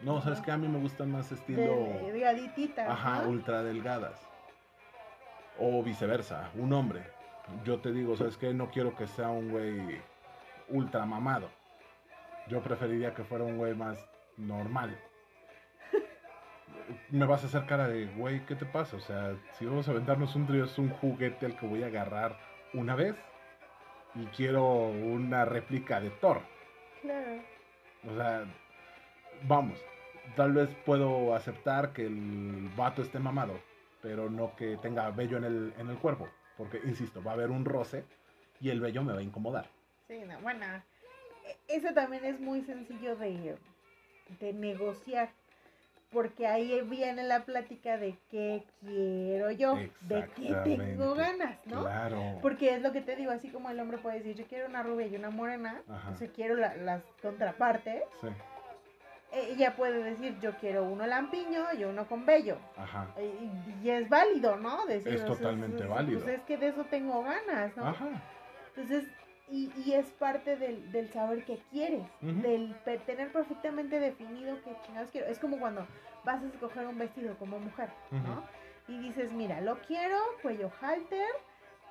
[0.00, 0.24] No, Ajá.
[0.24, 0.52] ¿sabes qué?
[0.52, 1.98] A mí me gustan más estilo...
[2.06, 3.30] delgadititas, Ajá, ¿no?
[3.30, 4.18] ultra delgadas.
[5.58, 7.19] O viceversa, un hombre.
[7.64, 8.52] Yo te digo, ¿sabes qué?
[8.52, 10.00] No quiero que sea un güey
[10.68, 11.48] ultra mamado.
[12.48, 13.98] Yo preferiría que fuera un güey más
[14.36, 14.98] normal.
[17.10, 18.96] Me vas a hacer cara de, güey, ¿qué te pasa?
[18.96, 21.86] O sea, si vamos a aventarnos un trío, es un juguete al que voy a
[21.86, 22.36] agarrar
[22.74, 23.16] una vez
[24.14, 26.40] y quiero una réplica de Thor.
[27.02, 27.42] Claro.
[28.08, 28.44] O sea,
[29.46, 29.78] vamos,
[30.36, 33.58] tal vez puedo aceptar que el vato esté mamado,
[34.02, 36.28] pero no que tenga vello en el, en el cuerpo.
[36.60, 38.04] Porque, insisto, va a haber un roce
[38.60, 39.64] y el vello me va a incomodar.
[40.08, 40.66] Sí, no, bueno,
[41.68, 43.56] eso también es muy sencillo de,
[44.40, 45.30] de negociar,
[46.10, 51.80] porque ahí viene la plática de qué quiero yo, de qué tengo ganas, ¿no?
[51.80, 52.38] Claro.
[52.42, 54.82] Porque es lo que te digo, así como el hombre puede decir, yo quiero una
[54.82, 56.10] rubia y una morena, Ajá.
[56.10, 58.28] o sea, quiero la- las contrapartes, Sí,
[59.32, 62.58] ella puede decir, yo quiero uno lampiño y uno con vello.
[62.76, 63.08] ajá.
[63.18, 64.84] Y, y es válido, ¿no?
[64.86, 66.20] Decir, Es sea, totalmente es- válido.
[66.22, 67.86] Pues es que de eso tengo ganas, ¿no?
[67.86, 68.08] Ajá.
[68.76, 69.06] Entonces,
[69.48, 72.40] y, y es parte del, del saber qué quieres, Ujú.
[72.42, 75.26] del pe- tener perfectamente definido qué chingados quiero.
[75.28, 75.86] Es como cuando
[76.24, 78.44] vas a escoger un vestido como mujer, ¿no?
[78.88, 81.26] Y dices, mira, lo quiero cuello halter,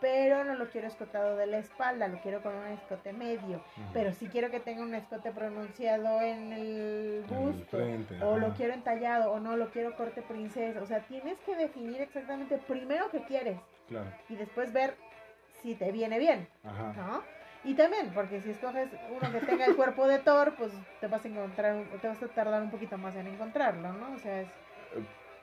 [0.02, 3.62] pero no lo quiero escotado de la espalda, lo quiero con un escote medio.
[3.94, 7.78] Pero sí quiero que tenga un escote pronunciado en el En el busto.
[7.78, 10.82] frente, o lo quiero entallado, o no, lo quiero corte princesa.
[10.82, 14.12] O sea, tienes que definir exactamente primero qué quieres Claro.
[14.30, 14.96] y después ver
[15.62, 16.48] si te viene bien.
[16.64, 16.94] Ajá.
[16.96, 17.24] ¿no?
[17.66, 20.72] Y también, porque si escoges uno que tenga el cuerpo de Thor, pues
[21.02, 24.14] te vas a encontrar, te vas a tardar un poquito más en encontrarlo, ¿no?
[24.14, 24.48] O sea, es,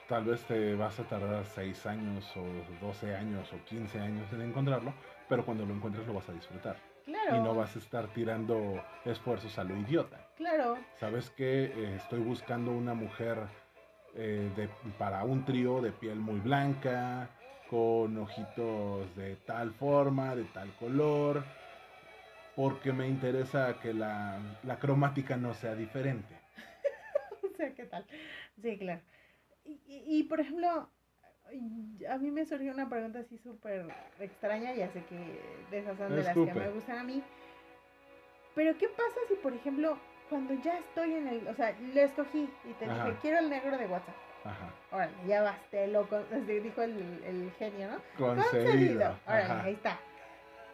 [0.06, 4.40] Tal vez te vas a tardar 6 años o 12 años o 15 años en
[4.42, 4.94] encontrarlo,
[5.26, 6.76] pero cuando lo encuentres lo vas a disfrutar.
[7.04, 10.24] claro, Y no vas a estar tirando esfuerzos a lo idiota.
[10.34, 13.48] claro, ¿Sabes que estoy buscando una mujer
[14.14, 17.30] eh, de, para un trío de piel muy blanca,
[17.66, 21.44] con ojitos de tal forma, de tal color,
[22.54, 26.40] porque me interesa que la, la cromática no sea diferente.
[27.42, 28.06] o sea, ¿qué tal?
[28.62, 29.02] Sí, claro.
[29.66, 30.88] Y, y- y, por ejemplo,
[32.10, 33.86] A mí me surgió una pregunta así súper
[34.18, 35.16] extraña, ya sé que
[35.70, 37.22] de esas son de las que me gustan a mí.
[38.56, 39.96] Pero ¿qué pasa si, por ejemplo,
[40.28, 43.04] cuando ya estoy en el, o sea, le escogí y te Ajá.
[43.04, 44.14] dije, quiero el negro de WhatsApp.
[44.44, 44.72] Ajá.
[44.90, 48.02] Órale, ya vas, te lo, con- dijo el, el genio, ¿no?
[48.18, 49.16] Concedido.
[49.26, 49.62] Órale, Ajá.
[49.62, 50.00] ahí está.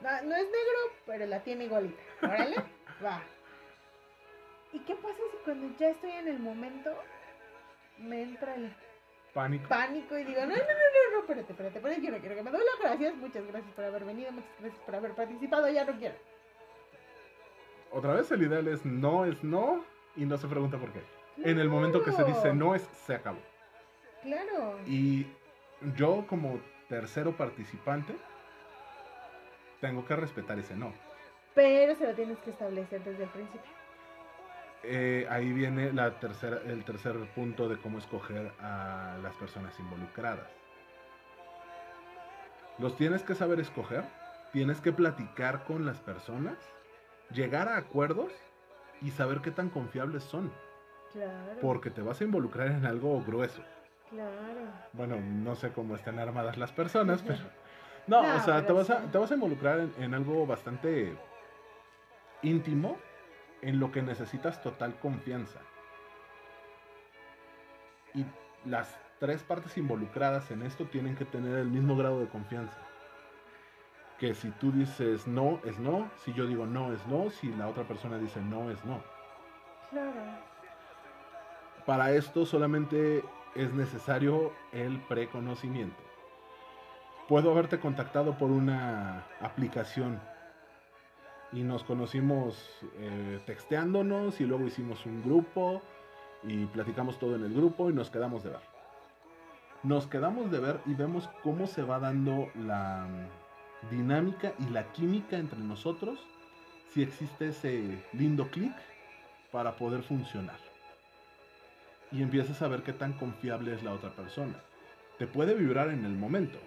[0.00, 2.02] No, no es negro, pero la tiene igualita.
[2.22, 2.56] Órale,
[3.04, 3.22] va.
[4.72, 6.90] ¿Y qué pasa si cuando ya estoy en el momento
[8.02, 8.72] me entra el
[9.34, 9.68] Pánico.
[9.68, 12.42] pánico y digo, no, no, no, no, no, espérate, espérate, espérate, yo no quiero que
[12.42, 15.98] me duela, gracias, muchas gracias por haber venido, muchas gracias por haber participado, ya no
[15.98, 16.14] quiero.
[17.90, 19.84] Otra vez el ideal es no es no
[20.16, 21.02] y no se pregunta por qué.
[21.38, 23.40] En el momento que se dice no es se acabó.
[24.22, 24.78] Claro.
[24.86, 25.26] Y
[25.96, 28.14] yo como tercero participante
[29.80, 30.92] tengo que respetar ese no.
[31.54, 33.70] Pero se lo tienes que establecer desde el principio.
[34.84, 40.48] Eh, ahí viene la tercera, el tercer punto de cómo escoger a las personas involucradas.
[42.78, 44.02] Los tienes que saber escoger,
[44.52, 46.56] tienes que platicar con las personas,
[47.30, 48.32] llegar a acuerdos
[49.00, 50.52] y saber qué tan confiables son,
[51.12, 51.60] Claro.
[51.60, 53.62] porque te vas a involucrar en algo grueso.
[54.10, 54.60] Claro.
[54.94, 57.40] Bueno, no sé cómo están armadas las personas, pero...
[58.08, 61.16] No, No, o sea, te vas, a, te vas a involucrar en, en algo bastante
[62.42, 62.98] íntimo,
[63.62, 65.60] en lo que necesitas total confianza.
[68.14, 68.26] Y
[68.68, 72.76] las tres partes involucradas en esto tienen que tener el mismo grado de confianza.
[74.18, 77.68] Que si tú dices no, es no, si yo digo no, es no, si la
[77.68, 79.00] otra persona dice no, es no.
[79.90, 80.20] Claro.
[81.86, 86.02] Para esto solamente es necesario el preconocimiento.
[87.28, 90.20] Puedo haberte contactado por una aplicación
[91.52, 95.82] y nos conocimos eh, texteándonos y luego hicimos un grupo
[96.42, 98.72] y platicamos todo en el grupo y nos quedamos de ver.
[99.82, 104.92] Nos quedamos de ver y vemos cómo se va dando la mm, dinámica y la
[104.92, 106.18] química entre nosotros
[106.92, 108.74] si existe ese lindo clic
[109.50, 110.72] para poder funcionar
[112.12, 114.54] y empiezas a ver qué tan confiable es la otra persona.
[115.18, 116.58] Te puede vibrar en el momento.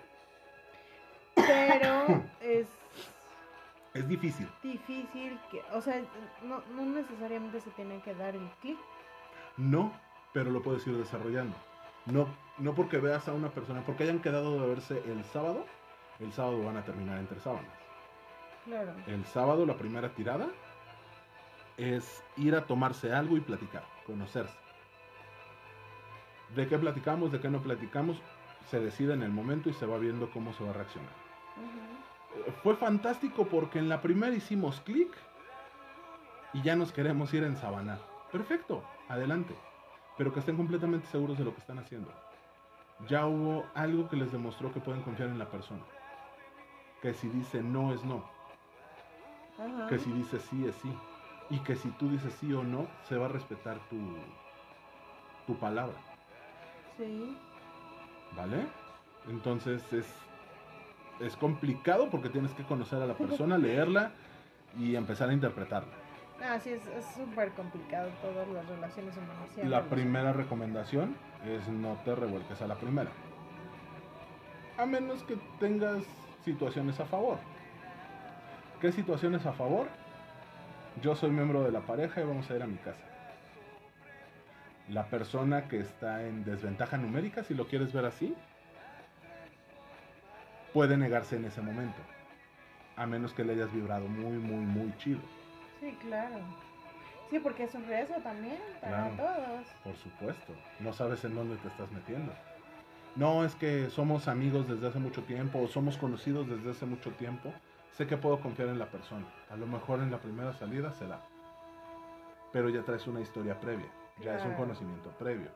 [1.36, 2.68] Pero es
[3.96, 4.48] Es difícil.
[4.62, 6.02] difícil que, o sea,
[6.44, 8.78] no, no necesariamente se tiene que dar el clic.
[9.56, 9.94] No,
[10.34, 11.56] pero lo puedes ir desarrollando.
[12.06, 12.28] No,
[12.58, 15.66] no porque veas a una persona, porque hayan quedado de verse el sábado,
[16.20, 17.72] el sábado van a terminar entre sábanas.
[18.66, 18.92] Claro.
[19.08, 20.48] El sábado, la primera tirada,
[21.78, 24.58] es ir a tomarse algo y platicar, conocerse.
[26.54, 27.32] ¿De qué platicamos?
[27.32, 28.18] ¿De qué no platicamos?
[28.70, 31.12] Se decide en el momento y se va viendo cómo se va a reaccionar.
[31.12, 31.95] Eh,
[32.64, 35.16] Fue fantástico porque en la primera hicimos clic
[36.54, 38.00] y ya nos queremos ir en Sabanar.
[38.32, 39.56] Perfecto, adelante.
[40.18, 42.10] Pero que estén completamente seguros de lo que están haciendo.
[43.10, 45.84] Ya hubo algo que les demostró que pueden confiar en la persona.
[47.02, 48.24] Que si dice no es no.
[49.60, 49.88] Ajá.
[49.88, 50.94] Que si dice sí es sí.
[51.50, 53.98] Y que si tú dices sí o no, se va a respetar tu,
[55.46, 55.98] tu palabra.
[56.98, 57.38] Sí.
[58.36, 58.66] ¿Vale?
[59.28, 60.08] Entonces es,
[61.20, 64.12] es complicado porque tienes que conocer a la persona, leerla
[64.78, 65.94] y empezar a interpretarla.
[66.44, 69.50] Ah, sí, es es súper complicado todas las relaciones humanas.
[69.54, 73.10] siempre La primera recomendación es no te revuelques a la primera.
[74.78, 76.04] A menos que tengas
[76.44, 77.38] situaciones a favor.
[78.82, 79.88] ¿Qué situaciones a favor?
[81.02, 83.04] Yo soy miembro de la pareja y vamos a ir a mi casa.
[84.90, 88.36] La persona que está en desventaja numérica, si lo quieres ver así,
[90.76, 92.02] puede negarse en ese momento.
[92.98, 95.22] A menos que le hayas vibrado muy, muy, muy chido.
[95.80, 96.36] Sí, claro.
[97.30, 99.16] Sí, porque es un riesgo también para Claro.
[99.16, 99.68] todos.
[99.86, 102.34] Por supuesto, no sabes en dónde te estás metiendo.
[103.16, 107.12] No es que somos amigos desde hace mucho tiempo o somos conocidos desde hace mucho
[107.12, 107.54] tiempo.
[107.94, 109.26] Sé que puedo confiar en la persona.
[109.50, 111.22] A lo mejor en la primera salida se da.
[112.52, 113.88] Pero ya traes una historia previa.
[114.22, 114.64] Ya es un Claro.
[114.64, 115.48] conocimiento previo.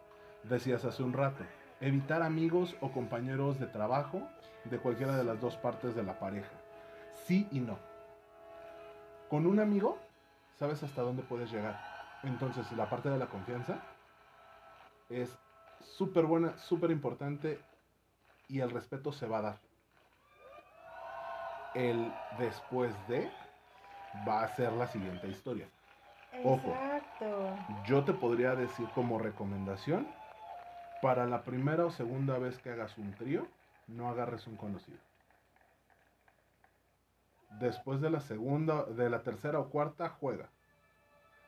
[0.43, 1.43] Decías hace un rato,
[1.81, 4.21] evitar amigos o compañeros de trabajo
[4.65, 6.51] de cualquiera de las dos partes de la pareja.
[7.25, 7.77] Sí y no.
[9.29, 9.97] Con un amigo,
[10.57, 11.79] sabes hasta dónde puedes llegar.
[12.23, 13.79] Entonces, la parte de la confianza
[15.09, 15.37] es
[15.81, 17.59] súper buena, súper importante
[18.47, 19.59] y el respeto se va a dar.
[21.75, 23.29] El después de
[24.27, 25.67] va a ser la siguiente historia.
[26.43, 26.69] Ojo.
[26.69, 27.57] Exacto.
[27.85, 30.07] Yo te podría decir como recomendación,
[31.01, 33.47] para la primera o segunda vez que hagas un trío,
[33.87, 34.99] no agarres un conocido.
[37.59, 40.49] Después de la segunda, de la tercera o cuarta, juega.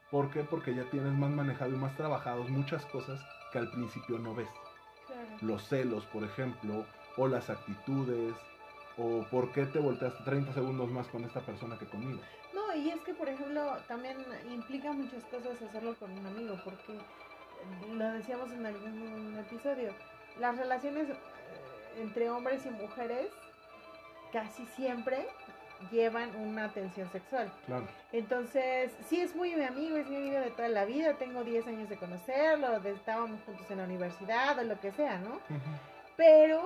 [0.09, 0.43] ¿Por qué?
[0.43, 4.49] Porque ya tienes más manejado y más trabajados muchas cosas que al principio no ves.
[5.07, 5.29] Claro.
[5.41, 6.85] los celos, por ejemplo,
[7.17, 8.33] o las actitudes,
[8.97, 12.21] o por qué te volteaste 30 segundos más con esta persona que conmigo.
[12.53, 14.17] No, y es que, por ejemplo, también
[14.49, 16.97] implica muchas cosas hacerlo con un amigo, porque
[17.93, 19.93] lo decíamos en algún episodio,
[20.39, 21.15] las relaciones eh,
[22.01, 23.27] entre hombres y mujeres
[24.31, 25.27] casi siempre
[25.91, 27.51] llevan una tensión sexual.
[27.65, 27.87] Claro.
[28.11, 31.67] Entonces, sí es muy mi amigo, es mi amigo de toda la vida, tengo 10
[31.67, 35.39] años de conocerlo, de, estábamos juntos en la universidad o lo que sea, ¿no?
[36.17, 36.61] Pero,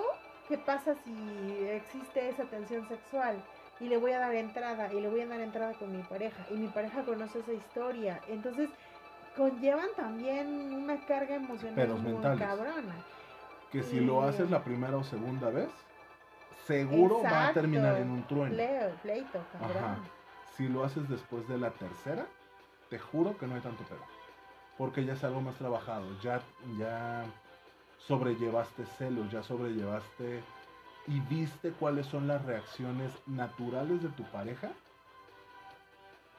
[0.50, 3.38] ¿qué pasa si existe esa tensión sexual?
[3.80, 6.46] Y le voy a dar entrada, y le voy a dar entrada con mi pareja,
[6.50, 8.20] y mi pareja conoce esa historia.
[8.28, 8.70] Entonces,
[9.36, 12.40] conllevan también una carga emocional Pedos muy mentales.
[12.40, 12.96] cabrona.
[13.72, 15.70] Que si lo Y- haces la primera o segunda vez,
[16.66, 18.54] seguro va a terminar en un trueno.
[18.54, 19.78] Pleo, pleito, cabrón.
[19.84, 19.98] Ajá.
[20.56, 22.26] Si lo haces después de la tercera,
[22.90, 24.00] te juro que no hay tanto pedo.
[24.78, 26.06] Porque ya es algo más trabajado.
[26.22, 26.42] Ya,
[26.78, 27.26] ya
[27.98, 30.44] sobrellevaste celos, ya sobrellevaste
[31.08, 34.70] y viste cuáles son las reacciones naturales de tu pareja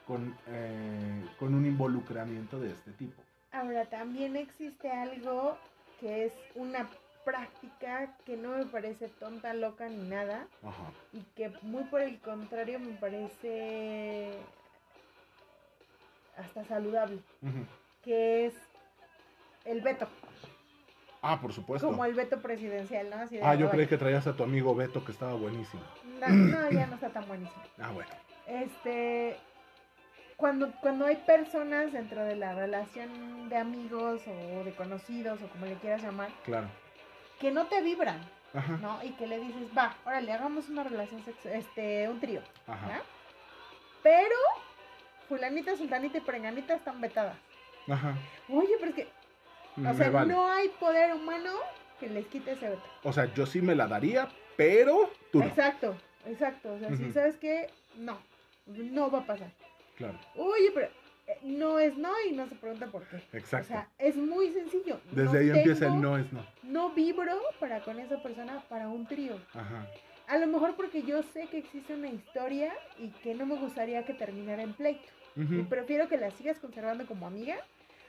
[0.06, 3.20] con, eh, con un involucramiento de este tipo.
[3.52, 5.56] Ahora, también existe algo
[6.00, 6.88] que es una
[7.24, 10.90] práctica que no me parece tonta, loca ni nada, Ajá.
[11.12, 14.32] y que muy por el contrario me parece
[16.36, 17.64] hasta saludable, Ujú.
[18.04, 18.54] que es
[19.64, 20.06] el veto,
[21.22, 21.88] Ah, por supuesto.
[21.88, 23.16] como el veto presidencial, ¿no?
[23.16, 25.82] Así de, Ah, yo "Ay, creí que traías a tu amigo Beto que estaba buenísimo.
[26.20, 27.62] No, no, ya no está tan buenísimo.
[27.80, 28.10] Ah, bueno.
[28.46, 29.36] Este,
[30.36, 35.66] cuando, cuando hay personas dentro de la relación de amigos o de conocidos o como
[35.66, 36.68] le quieras llamar, Claro.
[37.40, 38.20] que no te vibran,
[38.54, 38.76] Ajá.
[38.78, 39.02] ¿no?
[39.02, 43.02] Y que le dices, va, órale, hagamos una relación sexual, este, un trío, Ajá.
[44.02, 44.36] Pero,
[45.28, 47.36] fulanita, sultanita y perenganita están vetadas.
[47.88, 48.14] Ajá.
[48.48, 49.08] Oye, pero es que,
[49.76, 50.32] o Me sea, vale.
[50.32, 51.52] no hay poder humano
[51.98, 52.82] que les quite ese veto.
[53.02, 55.46] O sea, yo sí me la daría, pero tú no.
[55.46, 56.74] Exacto, exacto.
[56.74, 57.12] O sea, si Ujú.
[57.14, 58.18] sabes que, no,
[58.66, 59.50] no va a pasar.
[59.96, 60.88] Claro, Oye, pero
[61.26, 63.16] eh, no es no y no se pregunta por qué.
[63.32, 63.66] exacto.
[63.66, 65.00] O sea, es muy sencillo.
[65.10, 66.44] Desde No ahí empieza el no es no.
[66.62, 69.34] No vibro para con esa persona para un trío.
[69.54, 69.86] Ajá.
[70.28, 74.04] A lo mejor porque yo sé que existe una historia y que no me gustaría
[74.04, 75.08] que terminara en pleito.
[75.36, 75.68] Y Ujú.
[75.68, 77.56] prefiero que la sigas conservando como amiga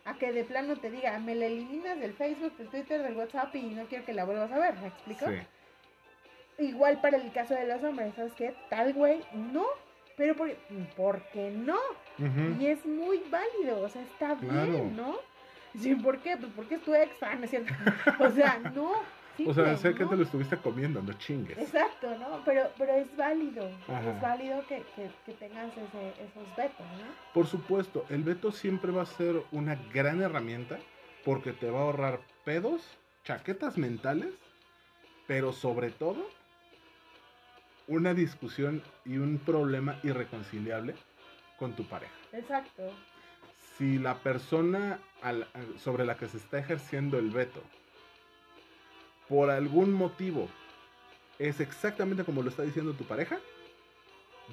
[0.05, 3.53] a que de plano te diga, me la eliminas del Facebook, del Twitter, del WhatsApp
[3.55, 4.75] y no quiero que la vuelvas a ver.
[4.79, 5.25] ¿Me explico?
[5.27, 6.63] Sí.
[6.63, 8.55] Igual para el caso de los hombres, ¿sabes qué?
[8.69, 9.65] Tal güey, no.
[10.17, 10.51] Pero por,
[10.95, 11.77] ¿por qué no?
[12.59, 14.71] Y es muy válido, o sea, está Claro.
[14.71, 15.15] bien, ¿no?
[15.79, 16.35] Sí, ¿por qué?
[16.37, 17.71] Pues porque es tu ex, ah, no es cierto.
[18.19, 18.93] O sea, no.
[19.45, 20.09] O sea, sé que ¿no?
[20.09, 21.55] te lo estuviste comiendo, no chingues.
[21.59, 22.41] Exacto, ¿no?
[22.43, 23.69] Pero, pero es válido.
[23.87, 24.09] Ajá.
[24.15, 27.05] Es válido que, que, que tengas ese, esos vetos, ¿no?
[27.35, 30.79] Por supuesto, el veto siempre va a ser una gran herramienta
[31.23, 32.81] porque te va a ahorrar pedos,
[33.23, 34.33] chaquetas mentales,
[35.27, 36.27] pero sobre todo
[37.87, 40.95] una discusión y un problema irreconciliable
[41.57, 42.13] con tu pareja.
[42.33, 42.83] Exacto.
[43.77, 47.61] Si la persona al- sobre la que se está ejerciendo el veto,
[49.29, 50.47] por algún motivo,
[51.39, 53.37] es exactamente como lo está diciendo tu pareja,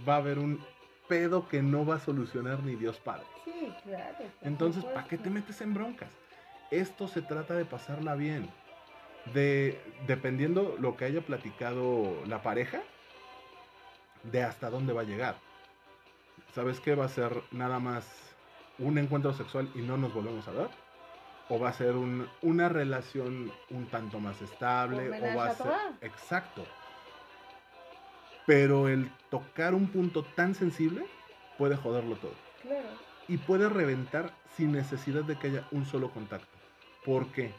[0.06, 0.60] va a haber un
[1.08, 3.26] pedo que no va a solucionar ni Dios Padre.
[3.44, 4.16] Sí, claro.
[4.42, 6.10] Entonces, ¿para qué te metes en broncas?
[6.70, 8.48] Esto se trata de pasarla bien.
[9.32, 12.82] De, dependiendo lo que haya platicado la pareja,
[14.30, 15.36] de hasta dónde va a llegar.
[16.54, 16.94] ¿Sabes qué?
[16.94, 18.04] ¿Va a ser nada más
[18.78, 20.68] un encuentro sexual y no nos volvemos a ver?
[21.48, 25.08] ¿O va a ser un- una relación un tanto más estable?
[25.08, 25.72] ¿O va a ser...
[26.00, 26.64] Exacto.
[28.46, 31.06] Pero el tocar un punto tan sensible
[31.56, 32.88] puede joderlo todo Claro.
[33.28, 36.58] y puede reventar sin necesidad de que haya un solo contacto.
[37.04, 37.52] ¿Por qué?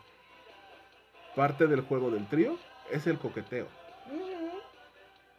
[1.35, 2.57] Parte del juego del trío
[2.91, 3.67] es el coqueteo.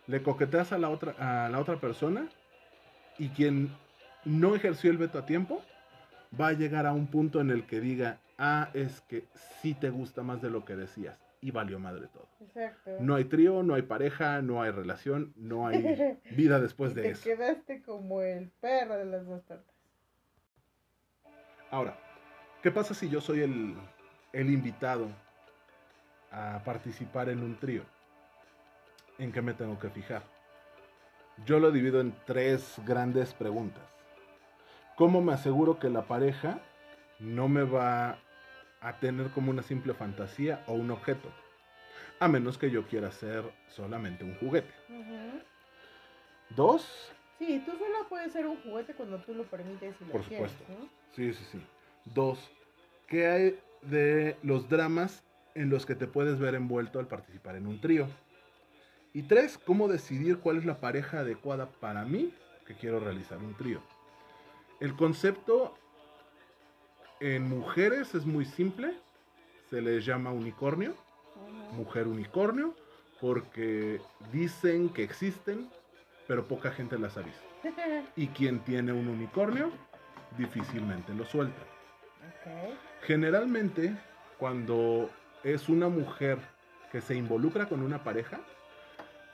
[0.06, 1.14] Le coqueteas a la otra,
[1.46, 2.28] a la otra persona
[3.18, 3.70] y quien
[4.24, 5.62] no ejerció el veto a tiempo
[6.38, 9.24] va a llegar a un punto en el que diga, ah, es que
[9.62, 11.18] sí te gusta más de lo que decías.
[11.40, 12.26] Y valió madre todo.
[12.40, 12.90] Exacto.
[13.00, 17.02] No hay trío, no hay pareja, no hay relación, no hay vida después Y de
[17.02, 17.24] te eso.
[17.24, 19.74] quedaste como el perro de las dos tortas.
[21.70, 21.96] Ahora,
[22.62, 23.76] ¿qué pasa si yo soy el,
[24.32, 25.08] el invitado
[26.30, 27.82] a participar en un trío?
[29.18, 30.22] ¿En qué me tengo que fijar?
[31.44, 33.82] Yo lo divido en tres grandes preguntas.
[34.96, 36.60] ¿Cómo me aseguro que la pareja
[37.18, 38.18] no me va
[38.80, 41.28] a tener como una simple fantasía o un objeto?
[42.18, 44.72] A menos que yo quiera ser solamente un juguete.
[46.50, 50.22] Dos, Sí, tú solo puedes ser un juguete cuando tú lo permites y lo Por
[50.22, 50.72] quieres, supuesto.
[50.80, 50.88] ¿no?
[51.14, 51.62] Sí, sí, sí.
[52.06, 52.50] Dos,
[53.06, 55.22] ¿qué hay de los dramas
[55.54, 58.06] en los que te puedes ver envuelto al participar en un trío.
[59.16, 62.34] Y tres, cómo decidir cuál es la pareja adecuada para mí
[62.66, 63.80] que quiero realizar un trío.
[64.78, 65.74] El concepto
[67.20, 68.92] en mujeres es muy simple,
[69.70, 70.94] se les llama unicornio,
[71.72, 72.74] mujer unicornio,
[73.18, 74.02] porque
[74.34, 75.70] dicen que existen,
[76.28, 77.40] pero poca gente las ha visto.
[78.16, 79.70] Y quien tiene un unicornio
[80.36, 81.62] difícilmente lo suelta.
[83.00, 83.96] Generalmente,
[84.36, 85.08] cuando
[85.42, 86.36] es una mujer
[86.92, 88.42] que se involucra con una pareja,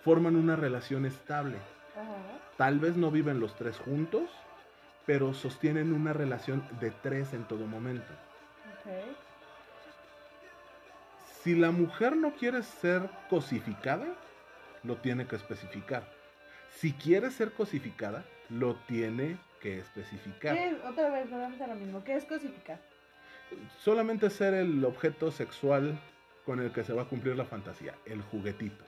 [0.05, 1.57] forman una relación estable.
[1.95, 2.41] Ajá.
[2.57, 4.31] Tal vez no viven los tres juntos,
[5.07, 8.13] pero sostienen una relación de tres en todo momento.
[11.43, 14.07] Si la mujer no quiere ser cosificada,
[14.85, 16.05] lo tiene que especificar.
[16.71, 20.57] Si quiere ser cosificada, lo tiene que especificar.
[20.89, 22.05] Otra vez, volvemos a lo mismo.
[22.05, 22.81] ¿Qué es cosificar?
[23.79, 25.99] Solamente ser el objeto sexual
[26.47, 28.85] con el que se va a cumplir la fantasía, el juguetito.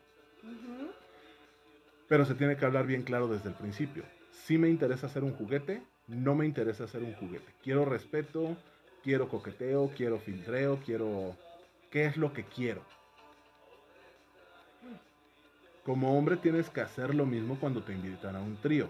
[2.14, 4.04] Pero se tiene que hablar bien claro desde el principio.
[4.30, 7.52] Si me interesa ser un juguete, no me interesa ser un juguete.
[7.60, 8.56] Quiero respeto,
[9.02, 11.36] quiero coqueteo, quiero filtreo, quiero...
[11.90, 12.82] ¿Qué es lo que quiero?
[15.82, 18.86] Como hombre tienes que hacer lo mismo cuando te invitan a un trío.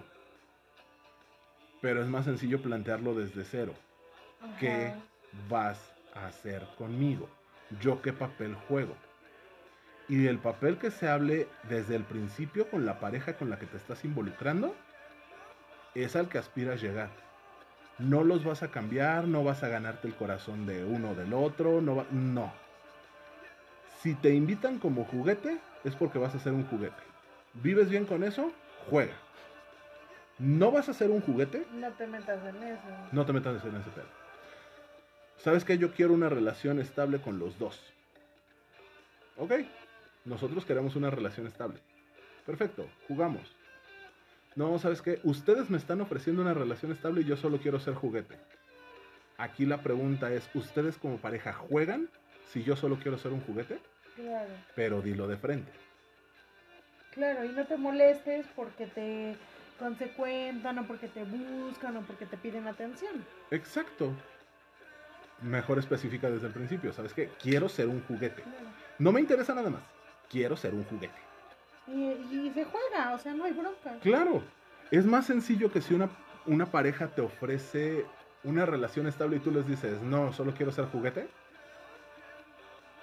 [1.81, 3.73] Pero es más sencillo plantearlo desde cero.
[4.61, 4.93] ¿Qué
[5.49, 5.81] vas
[6.13, 7.27] a hacer conmigo?
[7.81, 8.95] ¿Yo qué papel juego?
[10.09, 13.67] Y el papel que se hable desde el principio con la pareja con la que
[13.67, 14.75] te estás involucrando
[15.95, 17.09] es al que aspiras llegar.
[17.99, 21.33] No los vas a cambiar, no vas a ganarte el corazón de uno o del
[21.33, 22.53] otro, no va- no.
[24.03, 27.03] Si te invitan como juguete, es porque vas a ser un juguete.
[27.55, 28.53] ¿Vives bien con eso?
[28.91, 29.15] Juega.
[30.39, 32.81] No vas a ser un juguete, No te metas en eso.
[33.13, 34.05] no te metas en ese pedo.
[35.39, 37.81] ¿Sabes que Yo quiero una relación estable con los dos.
[39.37, 39.53] Ok,
[40.25, 41.81] nosotros queremos una relación estable.
[42.47, 43.55] Perfecto, jugamos.
[44.57, 45.21] No, ¿sabes qué?
[45.25, 48.37] Ustedes me están ofreciendo una relación estable y yo solo quiero ser juguete.
[49.37, 52.09] Aquí la pregunta es, ¿ustedes como pareja juegan
[52.53, 53.81] si yo solo quiero ser un juguete?
[54.15, 54.51] Claro.
[54.77, 55.73] Pero dilo de frente.
[57.13, 59.37] Claro, y no te molestes porque te
[59.79, 63.25] consecuentan o porque te buscan o porque te piden atención.
[63.51, 64.13] Exacto.
[65.43, 67.31] Mejor especifica desde el principio, ¿sabes qué?
[67.43, 68.43] Quiero ser un juguete.
[68.43, 68.67] Claro.
[69.01, 69.83] No me interesa nada más.
[70.35, 71.15] Quiero ser un juguete.
[71.87, 71.93] Y,
[72.49, 73.93] y se juega, o sea, no hay bronca.
[74.03, 74.43] Claro,
[74.91, 76.09] es más sencillo que si una,
[76.47, 78.05] una pareja te ofrece
[78.43, 81.29] una relación estable y tú les dices, no, solo quiero ser juguete,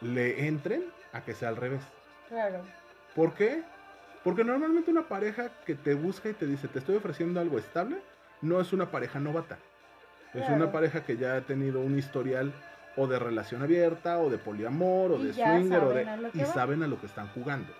[0.01, 1.81] le entren a que sea al revés.
[2.27, 2.63] Claro.
[3.15, 3.63] ¿Por qué?
[4.25, 7.95] Porque normalmente una pareja que te busca y te dice, te estoy ofreciendo algo estable,
[8.41, 9.57] no es una pareja novata.
[10.33, 10.55] Es Claro.
[10.55, 12.51] una pareja que ya ha tenido un historial
[12.97, 16.31] o de relación abierta, o de poliamor, o Y de swinger, o de...
[16.33, 17.73] y saben a lo que están jugando.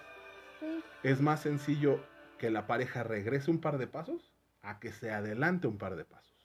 [0.59, 0.83] Sí.
[1.03, 1.99] Es más sencillo
[2.37, 4.33] que la pareja regrese un par de pasos
[4.63, 6.35] a que se adelante un par de pasos.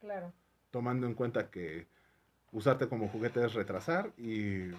[0.00, 0.32] Claro.
[0.70, 1.86] Tomando en cuenta que
[2.52, 4.70] usarte como juguete es retrasar y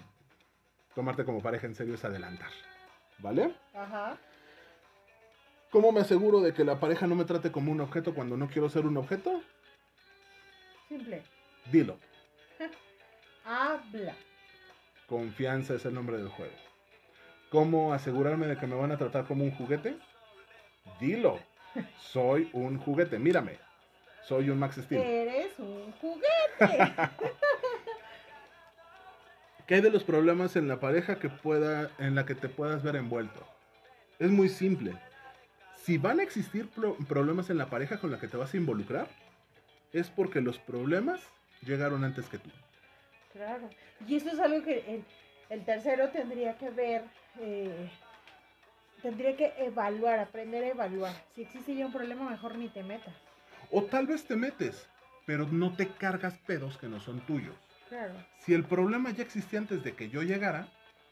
[0.94, 2.52] tomarte como pareja en serio es adelantar.
[3.20, 3.56] ¿Vale?
[3.74, 4.18] Ajá.
[5.72, 8.48] ¿Cómo me aseguro de que la pareja no me trate como un objeto cuando no
[8.48, 9.42] quiero ser un objeto?
[10.88, 11.24] Simple.
[11.72, 11.98] Dilo.
[13.46, 14.16] Habla.
[15.08, 16.54] Confianza es el nombre del juego.
[17.50, 19.98] ¿Cómo asegurarme de que me van a tratar como un juguete?
[21.00, 21.40] Dilo.
[22.00, 23.20] Soy un juguete.
[23.20, 23.60] Mírame.
[24.24, 25.02] Soy un Max Steel.
[25.02, 26.94] Eres un juguete.
[29.68, 32.84] ¿Qué hay de los problemas en la pareja que pueda, en la que te puedas
[32.84, 33.46] ver envuelto?
[34.20, 34.94] Es muy simple.
[35.78, 38.58] Si van a existir pro- problemas en la pareja con la que te vas a
[38.58, 39.08] involucrar,
[39.92, 41.20] es porque los problemas
[41.64, 42.50] llegaron antes que tú.
[43.36, 43.70] Claro.
[44.08, 45.04] Y eso es algo que el,
[45.50, 47.04] el tercero tendría que ver,
[47.40, 47.90] eh,
[49.02, 51.14] tendría que evaluar, aprender a evaluar.
[51.36, 53.14] Si existe ya un problema, mejor ni te metas.
[53.72, 54.88] O tal vez te metes,
[55.26, 57.56] pero no te cargas pedos que no son tuyos.
[57.90, 58.14] Claro.
[58.40, 60.68] Si el problema ya existía antes de que yo llegara,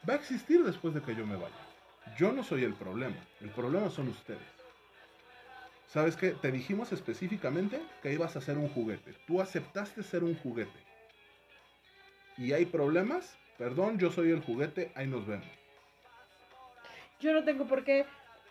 [0.08, 1.54] va a existir después de que yo me vaya.
[2.18, 4.54] Yo no soy el problema, el problema son ustedes.
[5.88, 6.30] ¿Sabes qué?
[6.32, 9.14] Te dijimos específicamente que ibas a ser un juguete.
[9.26, 10.93] Tú aceptaste ser un juguete.
[12.36, 15.46] Y hay problemas, perdón, yo soy el juguete, ahí nos vemos.
[17.20, 18.06] Yo no tengo por qué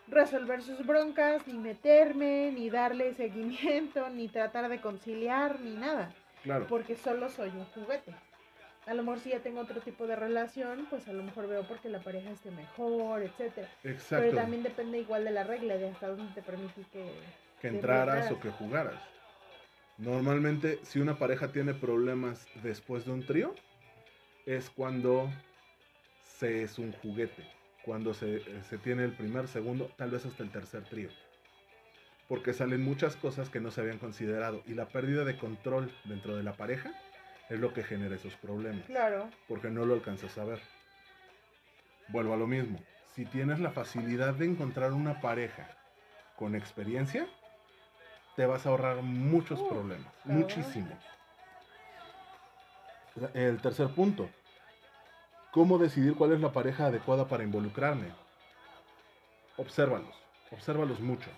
[0.08, 6.12] resolver sus broncas, ni meterme, ni darle seguimiento, ni tratar de conciliar, ni nada.
[6.42, 8.14] Claro, Porque solo soy un juguete.
[8.86, 11.66] A lo mejor si ya tengo otro tipo de relación, pues a lo mejor veo
[11.66, 13.68] porque la pareja esté mejor, etcétera.
[13.82, 14.26] exacto.
[14.26, 17.10] Pero también depende igual de la regla, de hasta dónde te permití que...
[17.62, 18.30] que entraras.
[18.30, 19.00] o que jugaras.
[19.96, 23.54] Normalmente, si una pareja tiene problemas después de un trío,
[24.46, 25.30] es cuando
[26.38, 27.44] se es un juguete.
[27.84, 31.10] Cuando se, se tiene el primer, segundo, tal vez hasta el tercer trío.
[32.28, 34.62] Porque salen muchas cosas que no se habían considerado.
[34.66, 36.92] Y la pérdida de control dentro de la pareja
[37.50, 38.86] es lo que genera esos problemas.
[38.86, 39.28] Claro.
[39.48, 40.60] Porque no lo alcanzas a ver.
[42.08, 42.80] Vuelvo a lo mismo.
[43.14, 45.68] Si tienes la facilidad de encontrar una pareja
[46.36, 47.26] con experiencia,
[48.36, 50.12] te vas a ahorrar muchos Uh, problemas.
[50.22, 50.40] claro.
[50.40, 50.98] Muchísimos.
[53.34, 54.28] El tercer punto.
[55.52, 58.08] ¿Cómo decidir cuál es la pareja adecuada para involucrarme?
[59.56, 60.14] Obsérvalos.
[60.50, 61.30] Obsérvalos mucho.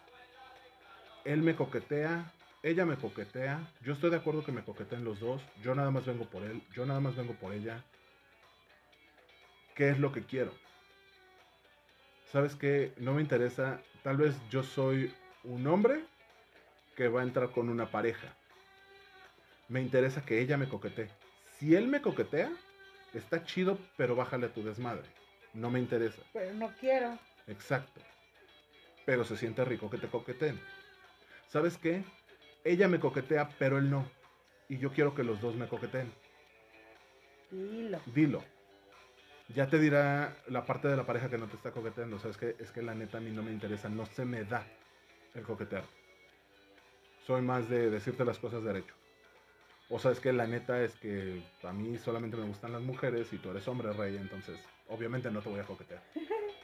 [1.25, 3.61] Él me coquetea, ella me coquetea.
[3.83, 5.43] Yo estoy de acuerdo que me coqueteen los dos.
[5.63, 6.63] Yo nada más vengo por él.
[6.73, 7.85] Yo nada más vengo por ella.
[9.75, 10.53] ¿Qué es lo que quiero?
[12.33, 12.95] ¿Sabes qué?
[12.97, 13.83] No me interesa.
[14.03, 15.15] Tal vez yo soy
[15.45, 16.05] un hombre
[16.97, 18.35] que va a entrar con una pareja.
[19.69, 21.11] Me interesa que ella me coquetee.
[21.59, 22.53] Si él me coquetea,
[23.15, 25.09] está chido, pero bájale a tu desmadre.
[25.55, 26.23] No me interesa.
[26.33, 27.19] Pero no quiero.
[27.47, 28.01] Exacto.
[29.07, 30.61] Pero se siente rico que te coqueteen.
[31.49, 32.05] ¿Sabes qué?
[32.65, 34.11] Ella me coquetea, pero él no.
[34.69, 36.13] Y yo quiero que los dos me coqueteen.
[37.51, 38.01] Dilo.
[38.07, 38.45] Dilo.
[39.55, 42.19] Ya te dirá la parte de la pareja que no te está coqueteando.
[42.19, 42.57] ¿Sabes qué?
[42.59, 43.89] Es que la neta a mí no me interesa.
[43.89, 44.67] No se me da
[45.35, 45.85] el coquetear.
[47.27, 48.95] Soy más de decirte las cosas derecho.
[49.89, 53.39] O sabes que la neta es que a mí solamente me gustan las mujeres y
[53.39, 54.59] tú eres hombre rey, entonces
[54.89, 56.03] obviamente no te voy a coquetear.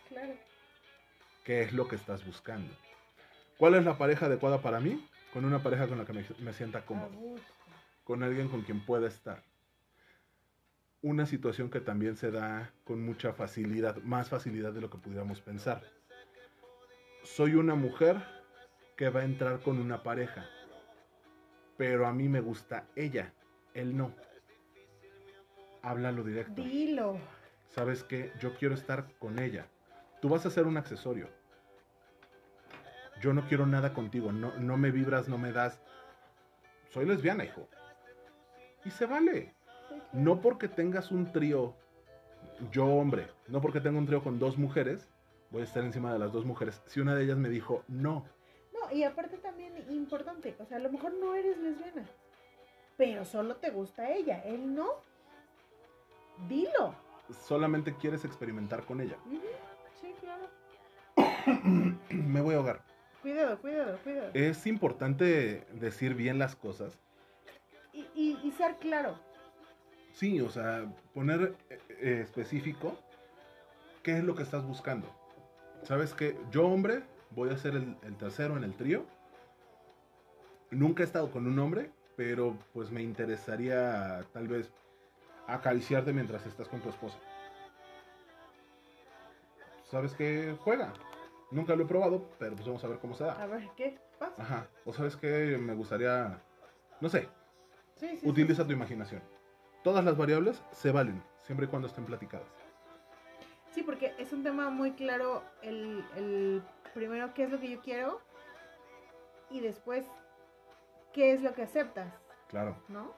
[0.09, 0.35] Claro.
[1.43, 2.71] ¿Qué es lo que estás buscando?
[3.57, 5.09] ¿Cuál es la pareja adecuada para mí?
[5.33, 7.11] Con una pareja con la que me, me sienta cómodo.
[8.05, 9.43] Con alguien con quien pueda estar.
[11.01, 15.41] Una situación que también se da con mucha facilidad, más facilidad de lo que pudiéramos
[15.41, 15.83] pensar.
[17.25, 18.23] Soy una mujer
[18.97, 20.47] que va a entrar con una pareja,
[21.83, 23.33] pero a mí me gusta ella,
[23.75, 24.13] él no.
[25.83, 26.63] Háblalo directo.
[26.63, 27.19] Dilo.
[27.71, 28.31] ¿Sabes qué?
[28.39, 29.67] Yo quiero estar con ella.
[30.21, 31.29] Tú vas a ser un accesorio.
[33.21, 34.31] Yo no quiero nada contigo.
[34.31, 35.81] No, no me vibras, no me das.
[36.91, 37.69] Soy lesbiana, hijo.
[38.85, 39.53] Y se vale.
[40.13, 41.75] No porque tengas un trío,
[42.71, 45.11] yo hombre, no porque tenga un trío con dos mujeres,
[45.51, 46.81] voy a estar encima de las dos mujeres.
[46.87, 48.25] Si una de ellas me dijo, No,
[48.93, 52.05] y aparte también importante, o sea, a lo mejor no eres lesbiana,
[52.97, 54.89] pero solo te gusta ella, él no.
[56.49, 56.95] Dilo.
[57.47, 59.17] solamente quieres experimentar con ella.
[60.01, 60.49] Sí, claro.
[62.11, 62.83] me voy a ahogar.
[63.21, 64.31] Cuidado, cuidado, cuidado.
[64.35, 66.99] Es importante decir bien las cosas.
[67.93, 69.17] Y, y, y ser claro.
[70.13, 72.99] Sí, o sea, poner eh, eh, específico
[74.03, 75.09] qué es lo que estás buscando.
[75.85, 76.37] ¿Sabes qué?
[76.51, 77.03] Yo, hombre,
[77.35, 79.05] voy a ser el, el tercero en el trío.
[80.71, 84.73] Nunca he estado con un hombre, pero pues me interesaría tal vez
[85.47, 87.19] acariciarte mientras estás con tu esposa.
[89.91, 90.57] ¿Sabes qué?
[90.61, 90.93] Juega.
[91.51, 93.47] Nunca lo he probado, pero pues vamos a ver cómo se A da.
[93.47, 94.35] ver, ¿qué pasa?
[94.39, 94.67] Ajá.
[94.87, 95.59] O sabes qué?
[95.61, 96.41] Me gustaría,
[97.01, 97.29] no sé,
[97.97, 98.29] Sí, sí, sí.
[98.29, 99.23] Utiliza tu imaginación.
[99.85, 102.49] Todas las variables se valen, siempre y cuando estén platicadas.
[103.71, 106.63] Sí, porque es un tema muy claro el, el
[106.95, 108.21] primero qué es lo que yo quiero
[109.51, 110.07] y después
[111.13, 112.13] qué es lo que aceptas,
[112.49, 112.77] Claro.
[112.89, 113.13] ¿no?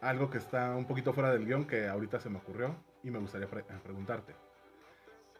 [0.00, 3.18] Algo que está un poquito fuera del guion que ahorita se me ocurrió y me
[3.18, 4.34] gustaría pre- eh, preguntarte.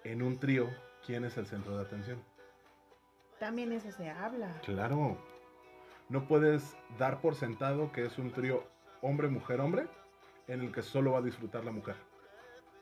[0.04, 0.68] En un trío,
[1.06, 2.20] ¿quién es el centro de atención?
[3.38, 4.60] También eso se habla.
[4.64, 5.16] Claro.
[6.08, 8.64] No puedes dar por sentado que es un trío
[9.02, 9.86] hombre-mujer-hombre
[10.48, 11.94] en el que solo va a disfrutar la mujer.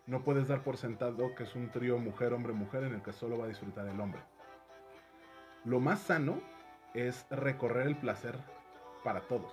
[0.07, 3.47] No puedes dar por sentado que es un trío mujer-hombre-mujer en el que solo va
[3.47, 4.21] a disfrutar el hombre.
[5.65, 6.41] Lo más sano
[6.95, 8.39] es recorrer el placer
[9.03, 9.53] para todos.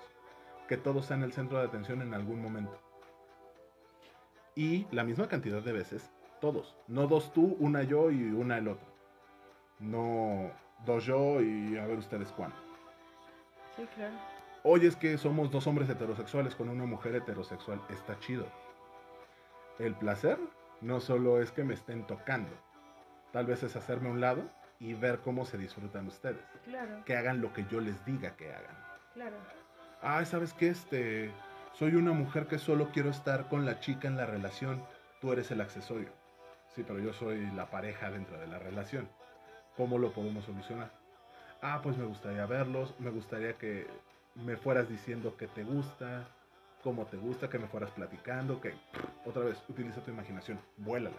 [0.68, 2.80] Que todos sean el centro de atención en algún momento.
[4.56, 6.78] Y la misma cantidad de veces, todos.
[6.88, 8.88] No dos tú, una yo y una el otro.
[9.80, 10.52] No
[10.86, 12.56] dos yo y a ver ustedes cuándo.
[13.76, 14.14] Sí, claro.
[14.64, 17.82] Oye, es que somos dos hombres heterosexuales con una mujer heterosexual.
[17.90, 18.46] Está chido.
[19.80, 20.38] El placer
[20.82, 22.52] no solo es que me estén tocando.
[23.32, 24.44] Tal vez es hacerme a un lado
[24.80, 26.44] y ver cómo se disfrutan ustedes.
[26.66, 28.78] Claro, Que hagan lo que yo les diga que hagan.
[29.14, 29.36] claro.
[30.06, 30.68] Ay, ¿sabes qué?
[30.68, 31.32] Este,
[31.74, 34.84] soy una mujer que solo quiero estar con la chica en la relación.
[35.22, 36.10] Tú eres el accesorio.
[36.76, 39.08] Sí, pero yo soy la pareja dentro de la relación.
[39.78, 40.92] ¿Cómo lo podemos solucionar?
[41.62, 42.94] Ah, pues me gustaría verlos.
[43.00, 43.88] Me gustaría que
[44.36, 46.28] me fueras diciendo que te gusta,
[46.84, 48.74] cómo te gusta, que me fueras platicando, que
[49.26, 51.16] otra vez utiliza tu imaginación, vuélala.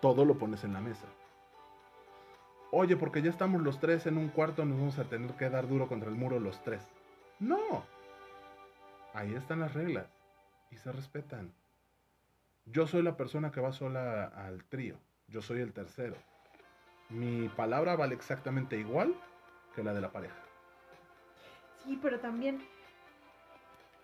[0.00, 1.06] Todo lo pones en la mesa.
[2.72, 5.68] Oye, porque ya estamos los tres en un cuarto, nos vamos a tener que dar
[5.68, 6.82] duro contra el muro los tres.
[7.38, 7.84] No.
[9.14, 10.06] Ahí están las reglas
[10.70, 11.54] y se respetan.
[12.66, 14.96] Yo soy la persona que va sola al trío.
[15.28, 16.16] Yo soy el tercero.
[17.08, 19.14] Mi palabra vale exactamente igual
[19.74, 20.36] que la de la pareja.
[21.84, 22.60] Sí, pero también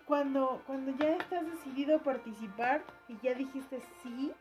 [0.05, 4.31] cuando, cuando ya estás decidido a participar y ya dijiste sí,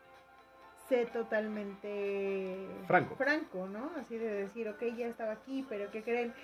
[0.88, 3.16] sé totalmente Franco.
[3.16, 3.90] franco, ¿no?
[4.00, 6.34] Así de decir, ok, ya estaba aquí, pero ¿qué creen?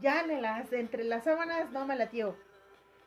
[0.00, 2.36] Ya en las, entre las sábanas no me latió.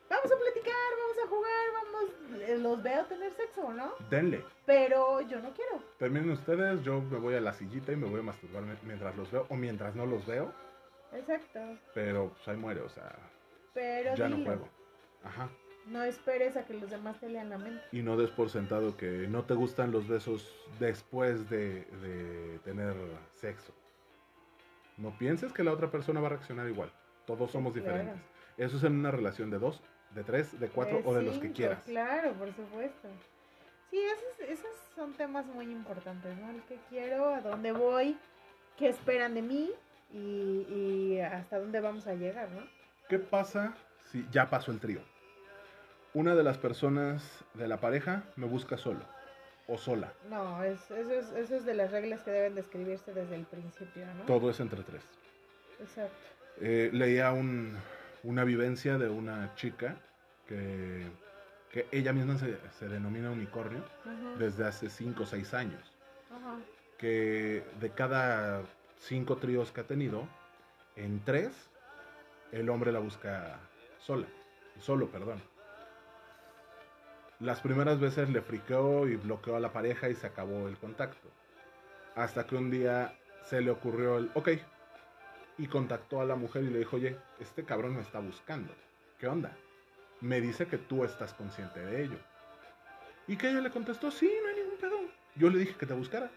[0.10, 3.92] Vamos a platicar, vamos a jugar, vamos, eh, los veo tener sexo, ¿no?
[4.10, 4.42] Denle.
[4.66, 5.84] Pero yo no quiero.
[5.98, 9.14] Terminen ustedes, yo me voy a la sillita y me voy a masturbar mi- mientras
[9.18, 10.54] los veo o mientras no los veo,
[11.12, 11.60] Exacto.
[11.94, 13.12] pero pues ahí muere, o sea,
[13.74, 14.70] Pero ya no juego.
[15.24, 15.50] Ajá.
[15.88, 17.82] No esperes a que los demás te lean la mente.
[17.94, 22.94] Y no des por sentado que no te gustan los besos después de, de tener
[23.34, 23.74] sexo.
[24.98, 26.92] No pienses que la otra persona va a reaccionar igual.
[27.26, 27.88] Todos somos Claro.
[27.90, 28.22] diferentes.
[28.58, 29.82] Eso es en una relación de dos,
[30.16, 31.84] de tres, de cuatro De o de los que cinco, quieras.
[31.86, 33.08] Claro, por supuesto.
[33.92, 36.50] Sí, esos, esos son temas muy importantes, ¿no?
[36.50, 38.18] El que quiero, a dónde voy,
[38.76, 39.72] qué esperan de mí
[40.12, 42.62] y, y hasta dónde vamos a llegar, ¿no?
[43.08, 43.74] ¿Qué pasa
[44.12, 45.02] si ya pasó el trío?
[46.14, 49.02] Una de las personas de la pareja me busca solo
[49.68, 50.14] o sola.
[50.30, 53.46] No, es, eso, es, eso es de las reglas que deben de escribirse desde el
[53.46, 54.24] principio, ¿no?
[54.24, 55.04] Todo es entre tres.
[55.80, 56.16] Exacto.
[56.62, 57.78] Eh, leía un-
[58.24, 59.96] una vivencia de una chica
[60.48, 61.06] que,
[61.72, 63.84] que ella misma se, se denomina unicornio
[64.40, 65.94] desde hace 5 o 6 años.
[66.98, 68.64] Que de cada
[69.00, 70.28] 5 tríos que ha tenido,
[70.96, 71.52] en 3
[72.52, 73.60] el hombre la busca
[74.08, 74.26] sola,
[74.80, 75.42] solo, perdón.
[77.42, 81.28] Las primeras veces le friqueó y bloqueó a la pareja y se acabó el contacto.
[82.16, 84.50] Hasta que un día se le ocurrió el, ok,
[85.58, 88.74] y contactó a la mujer y le dijo, oye, este cabrón me está buscando.
[89.20, 89.52] ¿Qué onda?
[90.22, 92.18] Me dice que tú estás consciente de ello.
[93.28, 95.00] Y que ella le contestó, sí, no hay ningún pedo.
[95.36, 96.32] Yo le dije que te buscara,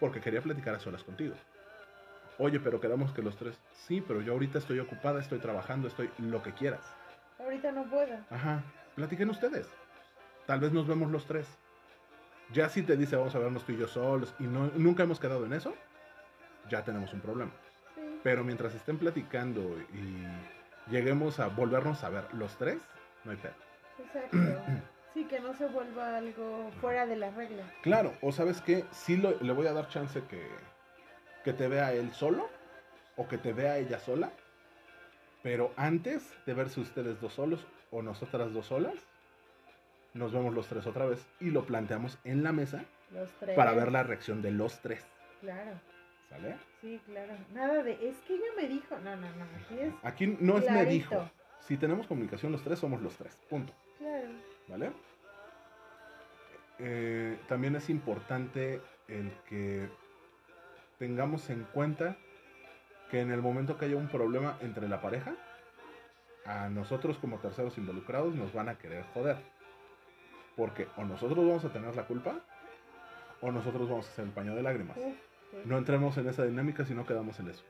[0.00, 1.34] porque quería platicar a solas contigo.
[2.38, 6.10] Oye, pero quedamos que los tres, sí, pero yo ahorita estoy ocupada, estoy trabajando, estoy
[6.18, 6.80] lo que quieras.
[7.38, 8.16] Ahorita no puedo.
[8.30, 8.62] Ajá,
[8.96, 9.68] platiquen ustedes.
[10.46, 11.46] Tal vez nos vemos los tres.
[12.52, 15.18] Ya si te dice vamos a vernos tú y yo solos y no, nunca hemos
[15.20, 15.74] quedado en eso,
[16.68, 17.52] ya tenemos un problema.
[17.94, 18.20] Sí.
[18.22, 19.60] Pero mientras estén platicando
[19.94, 22.78] y lleguemos a volvernos a ver los tres,
[23.24, 23.54] no hay pedo.
[23.98, 24.36] Exacto.
[25.14, 27.64] Sí, que no se vuelva algo fuera de las reglas.
[27.82, 30.44] Claro, o sabes qué, sí lo- le voy a dar chance que,
[31.44, 32.48] que te vea él solo
[33.16, 34.32] o que te vea ella sola.
[35.42, 38.94] Pero antes de verse ustedes dos solos o nosotras dos solas,
[40.14, 43.54] nos vemos los tres otra vez y lo planteamos en la mesa Los tres.
[43.56, 45.04] para ver la reacción de los tres.
[45.40, 45.78] Claro.
[46.30, 46.56] ¿Sale?
[46.80, 47.34] Sí, claro.
[47.52, 48.96] Nada de, es que ella me dijo.
[49.00, 49.44] No, no, no.
[49.44, 49.94] Aquí es.
[50.02, 51.30] Aquí no es me dijo.
[51.60, 53.38] Si tenemos comunicación los tres, somos los tres.
[53.48, 53.72] Punto.
[53.98, 54.28] Claro.
[54.68, 54.92] ¿Vale?
[56.78, 59.88] Eh, también es importante el que
[61.04, 62.16] tengamos en cuenta
[63.10, 65.34] que en el momento que haya un problema entre la pareja,
[66.46, 69.36] a nosotros como terceros involucrados nos van a querer joder.
[70.56, 72.36] Porque o nosotros vamos a tener la culpa
[73.42, 74.96] o nosotros vamos a ser el paño de lágrimas.
[74.96, 75.14] Sí.
[75.66, 77.64] No entremos en esa dinámica si no quedamos en eso.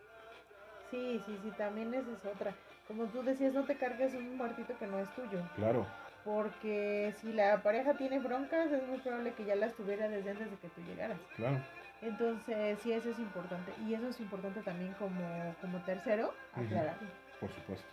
[0.92, 2.54] Sí, sí, sí, también esa es otra.
[2.86, 5.40] Como tú decías, no te cargues un muertito que no es tuyo.
[5.56, 5.86] Claro,
[6.24, 10.50] Porque si la pareja tiene broncas, es muy probable que ya las tuviera desde antes
[10.52, 11.18] de que tú llegaras.
[11.34, 11.58] claro.
[12.04, 13.72] Entonces, sí, eso es importante.
[13.86, 17.08] Y eso es importante también como, como tercero, aclararlo,
[17.40, 17.86] Por supuesto.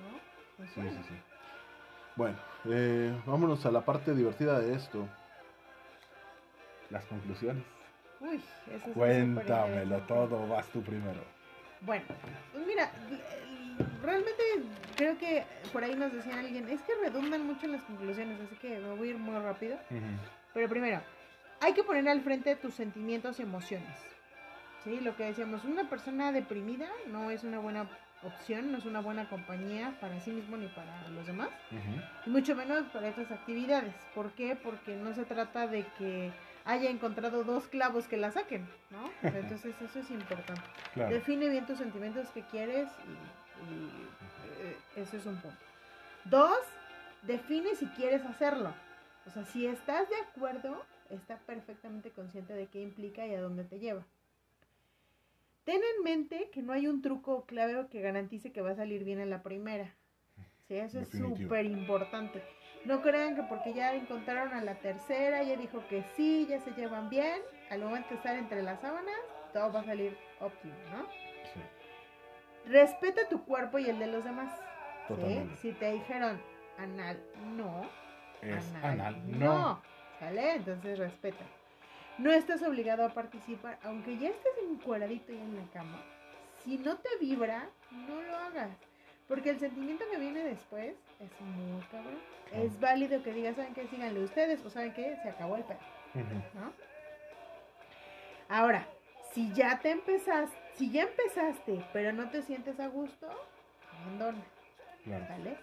[0.00, 0.18] ¿no?
[0.56, 0.92] Pues Sí, bueno.
[0.92, 1.14] sí, sí.
[2.14, 2.36] Bueno,
[2.70, 5.08] eh, vámonos a la parte divertida de esto.
[6.90, 7.64] Las conclusiones.
[8.20, 11.20] Uy, eso es Cuéntamelo todo, vas tú primero.
[11.82, 12.04] Bueno,
[12.52, 12.90] pues mira,
[14.02, 14.42] realmente
[14.96, 18.54] creo que por ahí nos decía alguien, es que redundan mucho en las conclusiones, así
[18.56, 19.76] que me voy a ir muy rápido.
[20.54, 21.00] Pero primero,
[21.60, 23.96] hay que poner al frente tus sentimientos y emociones.
[24.84, 27.88] Sí, lo que decíamos, una persona deprimida no es una buena
[28.22, 31.48] opción, no es una buena compañía para sí mismo ni para los demás,
[32.24, 33.94] y mucho menos para estas actividades.
[34.14, 34.56] ¿Por qué?
[34.56, 36.32] Porque no se trata de que
[36.64, 39.10] haya encontrado dos clavos que la saquen, ¿no?
[39.28, 40.62] Entonces eso es importante.
[40.94, 41.14] Claro.
[41.14, 45.56] Define bien tus sentimientos que quieres y, y, eh, eso es un punto.
[46.24, 46.58] Dos,
[47.22, 48.72] define si quieres hacerlo.
[49.26, 53.64] O sea, si estás de acuerdo, está perfectamente consciente de qué implica y a dónde
[53.64, 54.06] te lleva.
[55.64, 58.76] Ten en mente que no hay un truco o clave que garantice que va a
[58.76, 59.94] salir bien en la primera.
[60.68, 62.42] Sí, eso es súper importante.
[62.84, 66.70] No crean que porque ya encontraron a la tercera, ya dijo que sí, ya se
[66.72, 69.18] llevan bien, al momento de estar entre las sábanas,
[69.52, 71.02] todo va a salir óptimo, ¿no?
[71.52, 71.60] Sí,
[72.66, 74.52] Respeta tu cuerpo y el de los demás.
[75.08, 75.50] ¿sí?
[75.56, 76.40] Si te dijeron
[76.78, 77.20] anal,
[77.56, 77.88] no.
[78.42, 79.82] Es anal, no.
[80.18, 80.54] ¿Sale?
[80.54, 81.44] Entonces respeta.
[82.18, 86.02] No estás obligado a participar, aunque ya estés encueradito y en la cama.
[86.64, 88.70] Si no te vibra, no lo hagas.
[89.28, 92.18] Porque el sentimiento que viene después es muy cabrón.
[92.48, 92.64] Claro.
[92.64, 93.86] Es válido que digas, ¿saben qué?
[93.88, 95.16] Síganle ustedes o ¿saben qué?
[95.22, 95.80] Se acabó el pedo,
[96.14, 96.60] Ujú.
[96.60, 96.72] ¿no?
[98.48, 98.86] Ahora,
[99.32, 103.28] si ya te empezaste, si ya empezaste, pero no te sientes a gusto,
[103.92, 104.42] abandona.
[105.04, 105.26] Claro.
[105.28, 105.56] ¿Vale?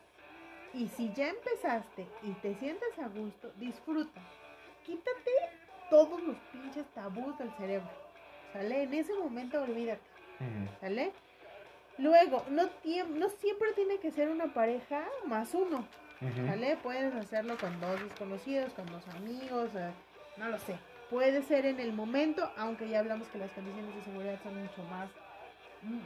[0.74, 4.22] Y si ya empezaste y te sientes a gusto, disfruta.
[4.86, 5.32] Quítate
[5.90, 7.90] todos los pinches tabús del cerebro.
[8.52, 8.84] ¿Sale?
[8.84, 10.02] En ese momento olvídate.
[10.80, 11.12] ¿Sale?
[11.98, 15.86] Luego, no, no siempre tiene que ser una pareja más uno.
[16.48, 16.78] ¿Sale?
[16.78, 19.92] Puedes hacerlo con dos desconocidos, con dos amigos, eh,
[20.38, 20.76] no lo sé.
[21.10, 24.84] Puede ser en el momento, aunque ya hablamos que las condiciones de seguridad son mucho
[24.90, 25.10] más,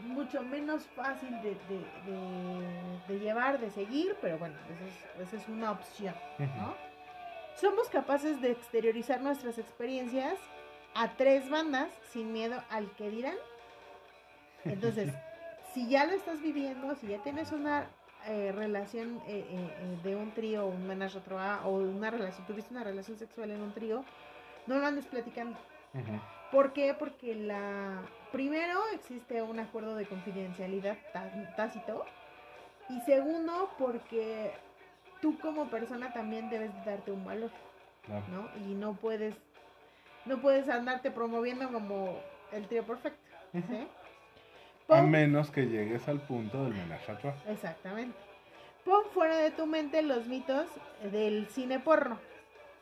[0.07, 4.85] mucho menos fácil de, de- de- de llevar, de seguir, pero bueno, esa
[5.21, 6.73] es, esa es una opción, ¿no?
[7.59, 10.37] Somos capaces de exteriorizar nuestras experiencias
[10.93, 13.35] a tres bandas sin miedo al que dirán.
[14.63, 15.11] Entonces,
[15.73, 17.87] si ya lo estás viviendo, si ya tienes una
[18.27, 21.19] eh, relación eh, eh, de un trío, un menage
[21.63, 24.03] o una relación, tuviste una relación sexual en un trío,
[24.67, 25.57] no lo andes platicando.
[26.51, 26.93] ¿Por qué?
[26.93, 28.01] Porque la
[28.31, 32.05] primero existe un acuerdo de confidencialidad tá- tácito
[32.89, 34.53] y segundo porque
[35.21, 37.51] tú como persona también debes de darte un valor,
[38.05, 38.23] Claro.
[38.29, 38.49] ¿no?
[38.65, 39.35] Y no puedes
[40.25, 42.19] no puedes andarte promoviendo como
[42.51, 43.19] el trío perfecto,
[43.53, 43.87] ¿sí?
[44.89, 47.35] A menos que llegues al punto del menage a trois.
[47.47, 48.17] Exactamente.
[48.85, 50.67] Pon fuera de tu mente los mitos
[51.11, 52.17] del cine porno,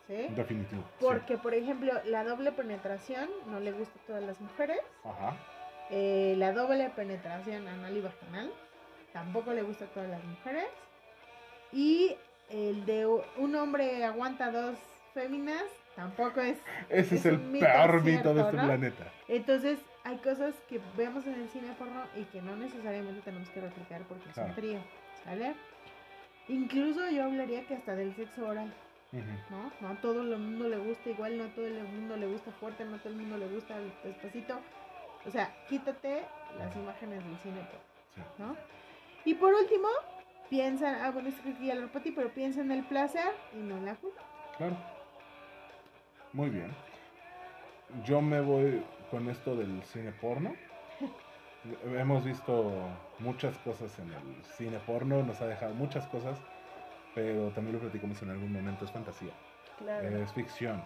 [0.06, 0.26] ¿sí?
[0.30, 0.82] Definitivo.
[0.82, 0.88] sí.
[1.04, 4.78] Porque, por ejemplo, la doble penetración no le gusta a todas las mujeres.
[5.04, 5.36] Ajá.
[5.90, 8.52] Eh, la doble penetración anal y vaginal
[9.12, 10.66] tampoco le gusta a todas las mujeres.
[11.72, 12.16] Y
[12.50, 14.76] el de un hombre aguanta dos
[15.14, 15.64] féminas
[15.94, 16.58] tampoco es.
[16.88, 18.64] Ese es, Es el mito peor mito de este ¿no?
[18.64, 19.04] planeta.
[19.28, 23.60] Entonces, hay cosas que vemos en el cine porno y que no necesariamente tenemos que
[23.60, 24.78] replicar porque es un trío.
[25.24, 25.54] ¿Sale?
[26.48, 28.72] Incluso yo hablaría que hasta del sexo oral.
[29.50, 29.72] ¿no?
[29.80, 32.50] No a todo el mundo le gusta igual, no a todo el mundo le gusta
[32.52, 33.74] fuerte, no a todo el mundo le gusta
[34.04, 34.60] despacito.
[35.24, 36.22] O sea, quítate
[36.58, 38.20] las imágenes del cine, porno, Sí.
[38.38, 38.56] ¿no?
[39.24, 39.88] Y por último,
[40.50, 43.58] piensa, ah, bueno, esto creo que ya lo repetí, pero piensa en el placer y
[43.58, 44.22] no en la culpa.
[44.56, 44.76] Claro.
[46.32, 46.72] Muy bien.
[48.04, 50.54] Yo me voy con esto del cine porno.
[51.96, 52.72] Hemos visto
[53.18, 56.38] muchas cosas en el cine porno, nos ha dejado muchas cosas,
[57.14, 59.32] pero también lo platicamos en algún momento, es fantasía,
[59.78, 60.08] Claro.
[60.22, 60.82] es ficción.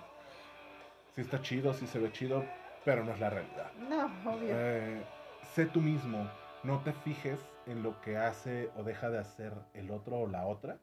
[1.15, 2.45] Sí está chido, sí se ve chido,
[2.85, 3.71] pero no es la realidad.
[3.91, 4.49] No, obvio.
[4.53, 5.03] Eh,
[5.55, 6.31] sé tú mismo,
[6.63, 7.41] no te fijes
[7.71, 10.79] en lo que hace o deja de hacer el otro o la otra.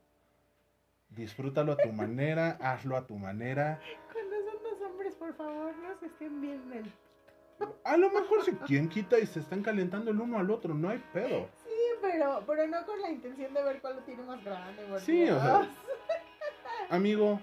[1.10, 3.80] Disfrútalo a tu manera, hazlo a tu manera.
[4.12, 6.92] Cuando son dos hombres, por favor, no se estén viendo el...
[7.84, 10.90] A lo mejor si quien quita y se están calentando el uno al otro, no
[10.90, 11.50] hay pedo.
[11.64, 14.84] Sí, pero, pero no con la intención de ver cuál lo tiene más grande.
[14.84, 15.68] por Sí, o sea, Dios.
[16.92, 17.42] Amigo,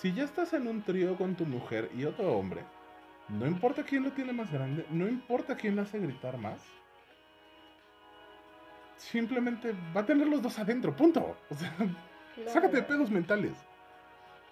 [0.00, 2.62] si ya estás en un trío con tu mujer y otro hombre,
[3.28, 6.62] no importa quién lo tiene más grande, no importa quién lo hace gritar más.
[9.10, 11.36] Simplemente va a tener los dos adentro, punto.
[11.50, 11.74] O sea,
[12.34, 12.50] Claro.
[12.50, 13.52] sácate de pedos mentales.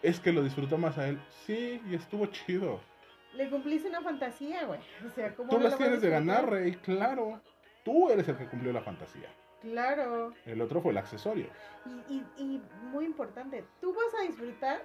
[0.02, 1.18] Es que lo disfrutó más a él.
[1.47, 2.81] Sí, y estuvo chido.
[3.35, 4.81] Le cumpliste una fantasía, güey.
[5.06, 7.40] O sea, ¿cómo Tú no las tienes de ganar, rey, claro.
[7.85, 9.28] Tú eres el que cumplió la fantasía.
[9.62, 10.35] Claro.
[10.47, 11.47] El otro fue el accesorio.
[11.86, 14.82] Y, y, y muy importante, tú vas a disfrutar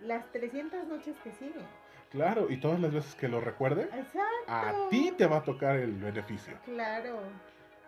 [0.00, 1.66] las 300 noches que siguen.
[2.10, 4.18] Claro, y todas las veces que lo recuerde, Exacto.
[4.48, 6.58] a ti te va a tocar el beneficio.
[6.64, 7.20] Claro.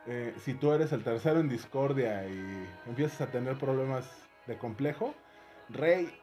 [0.06, 4.05] Eh, si tú eres el tercero en discordia y empiezas a tener problemas
[4.47, 5.14] de complejo,
[5.70, 6.14] rey,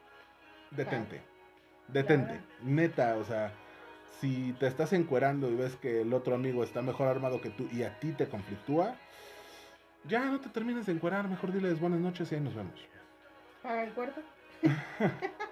[0.70, 1.20] detente.
[1.88, 2.40] Detente.
[2.62, 3.52] Neta, o sea,
[4.20, 7.68] si te estás encuerando y ves que el otro amigo está mejor armado que tú
[7.72, 8.94] y a ti te conflictúa,
[10.04, 12.88] ya no te termines de encuerar, mejor diles buenas noches y ahí nos vemos.
[13.62, 14.20] Paga el cuarto.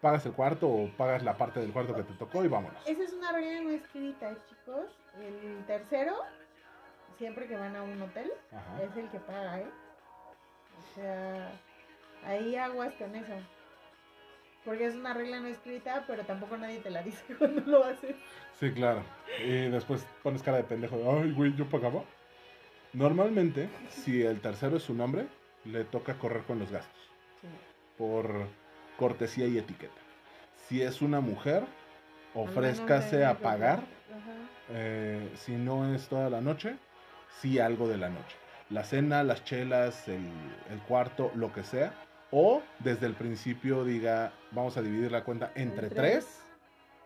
[0.00, 2.80] Pagas el cuarto o pagas la parte del cuarto que te tocó y vámonos.
[2.86, 4.98] Esa es una regla no escrita, chicos.
[5.20, 6.16] El tercero,
[7.18, 8.82] siempre que van a un hotel, Ajá.
[8.82, 9.66] es el que paga, ¿eh?
[10.78, 11.50] O sea,
[12.24, 13.32] ahí aguas con eso.
[14.64, 18.14] Porque es una regla no escrita, pero tampoco nadie te la dice cuando lo haces.
[18.60, 19.02] Sí, claro.
[19.44, 22.04] Y después pones cara de pendejo de, ay, güey, yo pagaba.
[22.92, 25.26] Normalmente, si el tercero es su nombre,
[25.64, 27.00] le toca correr con los gastos.
[27.96, 28.46] por
[28.98, 29.92] cortesía y etiqueta.
[30.68, 31.64] Si es una mujer,
[32.34, 33.78] ofrézcase a pagar.
[33.78, 34.32] Ajá.
[34.70, 36.76] eh, si no es toda la noche,
[37.40, 38.36] sí algo de la noche.
[38.70, 40.30] La cena, las chelas, el,
[40.70, 41.92] el cuarto, lo que sea,
[42.30, 46.42] O desde el principio diga, vamos a dividir la cuenta entre Entre tres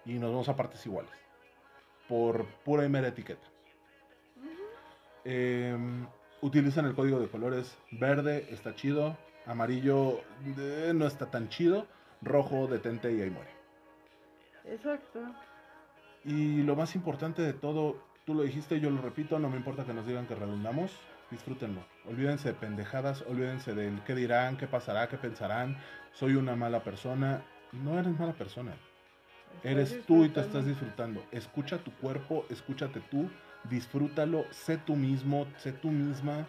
[0.05, 1.11] y nos vamos a partes iguales.
[2.09, 3.47] Por pura y mera etiqueta.
[5.25, 6.07] Em,
[6.41, 9.19] utilizan el código de colores verde, está chido.
[9.45, 10.21] Amarillo
[10.57, 11.87] eh, no está tan chido.
[12.23, 13.51] Rojo, detente y ahí muere.
[14.65, 15.21] Exacto.
[16.25, 17.97] Y lo más importante de todo,
[18.27, 20.91] tú lo dijiste, yo lo repito, no me importa que nos digan que redundamos,
[21.31, 21.81] disfrútenlo.
[22.07, 25.79] Olvídense de pendejadas, olvídense del qué dirán, qué pasará, qué pensarán.
[26.13, 27.43] Soy una mala persona.
[27.73, 28.73] No eres mala persona.
[29.63, 31.25] Eres tú y te estás disfrutando.
[31.31, 33.31] Escucha tu cuerpo, escúchate tú,
[33.65, 36.47] disfrútalo, sé tú mismo, sé tú misma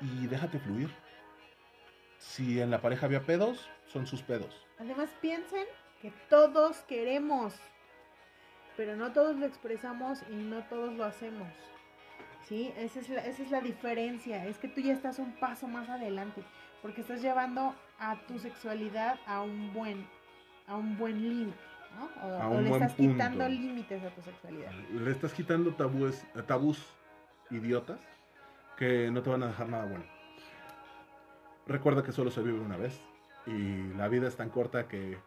[0.00, 0.90] y déjate fluir.
[2.18, 4.66] Si en la pareja había pedos, son sus pedos.
[4.78, 5.64] Además piensen
[6.02, 7.54] que todos queremos,
[8.80, 11.46] pero no todos lo expresamos y no todos lo hacemos.
[12.48, 12.72] ¿Sí?
[12.78, 15.90] Esa es, la, esa es la diferencia, es que tú ya estás un paso más
[15.90, 16.42] adelante,
[16.80, 20.06] porque estás llevando a tu sexualidad a un buen,
[20.66, 21.58] a un buen límite,
[21.94, 22.26] ¿no?
[22.26, 23.12] O, A o un le buen estás punto.
[23.12, 24.72] quitando límites a tu sexualidad.
[24.72, 26.82] Le estás quitando tabúes, tabús
[27.50, 28.00] idiotas
[28.78, 30.06] que no te van a dejar nada bueno.
[31.66, 32.98] Recuerda que solo se vive una vez
[33.46, 35.18] y la vida es tan corta que,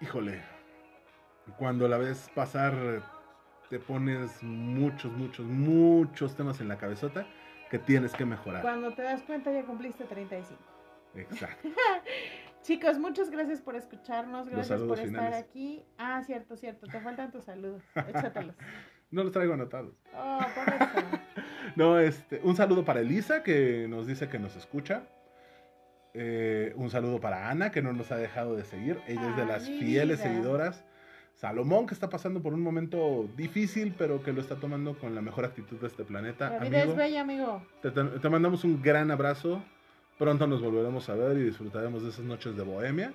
[0.00, 0.40] híjole,
[1.58, 2.74] cuando la ves pasar
[3.70, 7.26] te pones muchos, muchos, muchos temas en la cabezota
[7.70, 8.60] que tienes que mejorar.
[8.62, 10.60] Cuando te das cuenta ya cumpliste 35.
[11.14, 11.68] Exacto.
[12.62, 15.34] Chicos, muchas gracias por escucharnos, gracias por estar finales.
[15.44, 15.84] aquí.
[15.98, 17.82] Ah, cierto, cierto, te faltan tus saludos.
[18.08, 18.54] Échatelos.
[19.10, 19.94] No los traigo anotados.
[20.16, 21.18] Oh, por eso.
[21.76, 25.02] No, este, un saludo para Elisa, que nos dice que nos escucha.
[26.14, 29.00] Eh, un saludo para Ana, que no nos ha dejado de seguir.
[29.06, 30.30] Ella es de Ah, las fieles vida.
[30.30, 30.84] seguidoras.
[31.34, 35.20] Salomón, que está pasando por un momento difícil, pero que lo está tomando con la
[35.22, 36.50] mejor actitud de este planeta.
[36.50, 37.66] La vida Amigo, es bella, amigo.
[37.82, 39.62] te, te- te mandamos un gran abrazo.
[40.18, 43.12] Pronto nos volveremos a ver y disfrutaremos de esas noches de bohemia.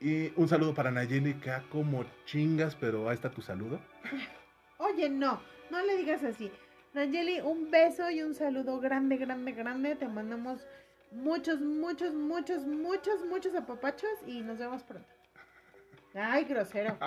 [0.00, 3.80] Y un saludo para Nayeli, que ha como chingas, pero ahí está tu saludo.
[4.78, 5.40] Oye, no,
[5.70, 6.52] no le digas así.
[6.94, 9.96] Nayeli, un beso y un saludo grande, grande, grande.
[9.96, 10.64] Te mandamos
[11.10, 15.08] muchos, muchos, muchos, muchos, muchos apapachos y nos vemos pronto.
[16.16, 16.96] Ay, grosero.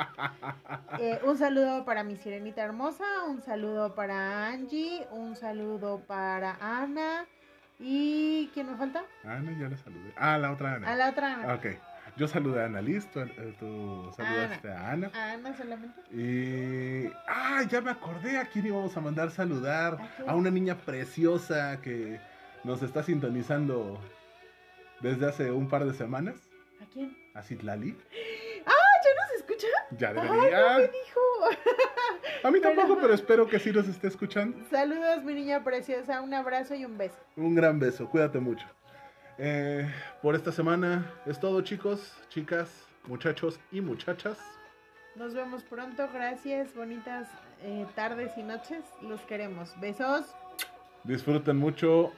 [0.99, 7.25] Eh, un saludo para mi sirenita hermosa, un saludo para Angie, un saludo para Ana.
[7.79, 9.03] ¿Y quién me falta?
[9.23, 10.11] Ana, ya la saludé.
[10.17, 10.91] Ah, la otra Ana.
[10.91, 11.53] A la otra Ana.
[11.53, 11.67] Ok.
[12.17, 15.11] Yo saludé a Annalise, tú, eh, tú saludaste a Ana.
[15.13, 16.01] A Ana solamente.
[16.11, 17.09] Y.
[17.27, 17.63] ¡Ah!
[17.69, 19.97] Ya me acordé a quién íbamos a mandar saludar.
[20.27, 20.31] ¿A?
[20.31, 22.19] A una niña preciosa que
[22.65, 24.01] nos está sintonizando
[24.99, 26.35] desde hace un par de semanas.
[26.81, 27.15] ¿A quién?
[27.35, 27.95] A Citlali.
[29.51, 30.31] ¡Ah, ya nos escucha!
[30.31, 30.69] Ya ¡Ay, debería.
[30.71, 31.19] no me dijo!
[32.43, 34.57] A mí tampoco, Pero- pero espero que sí nos esté escuchando.
[34.69, 36.21] Saludos, mi niña preciosa.
[36.21, 37.17] Un abrazo y un beso.
[37.35, 38.65] Un gran beso, cuídate mucho.
[39.37, 39.89] Eh,
[40.21, 42.69] por esta semana es todo, chicos, chicas,
[43.07, 44.37] muchachos y muchachas.
[45.15, 46.07] Nos vemos pronto.
[46.13, 46.73] Gracias.
[46.75, 47.27] Bonitas
[47.61, 48.83] eh, tardes y noches.
[49.01, 49.77] Los queremos.
[49.79, 50.25] Besos.
[51.03, 52.11] Disfruten mucho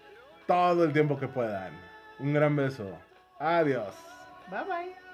[0.48, 1.74] todo el tiempo que puedan.
[2.20, 2.98] Un gran beso.
[3.40, 3.96] Adiós.
[4.50, 5.11] Bye bye.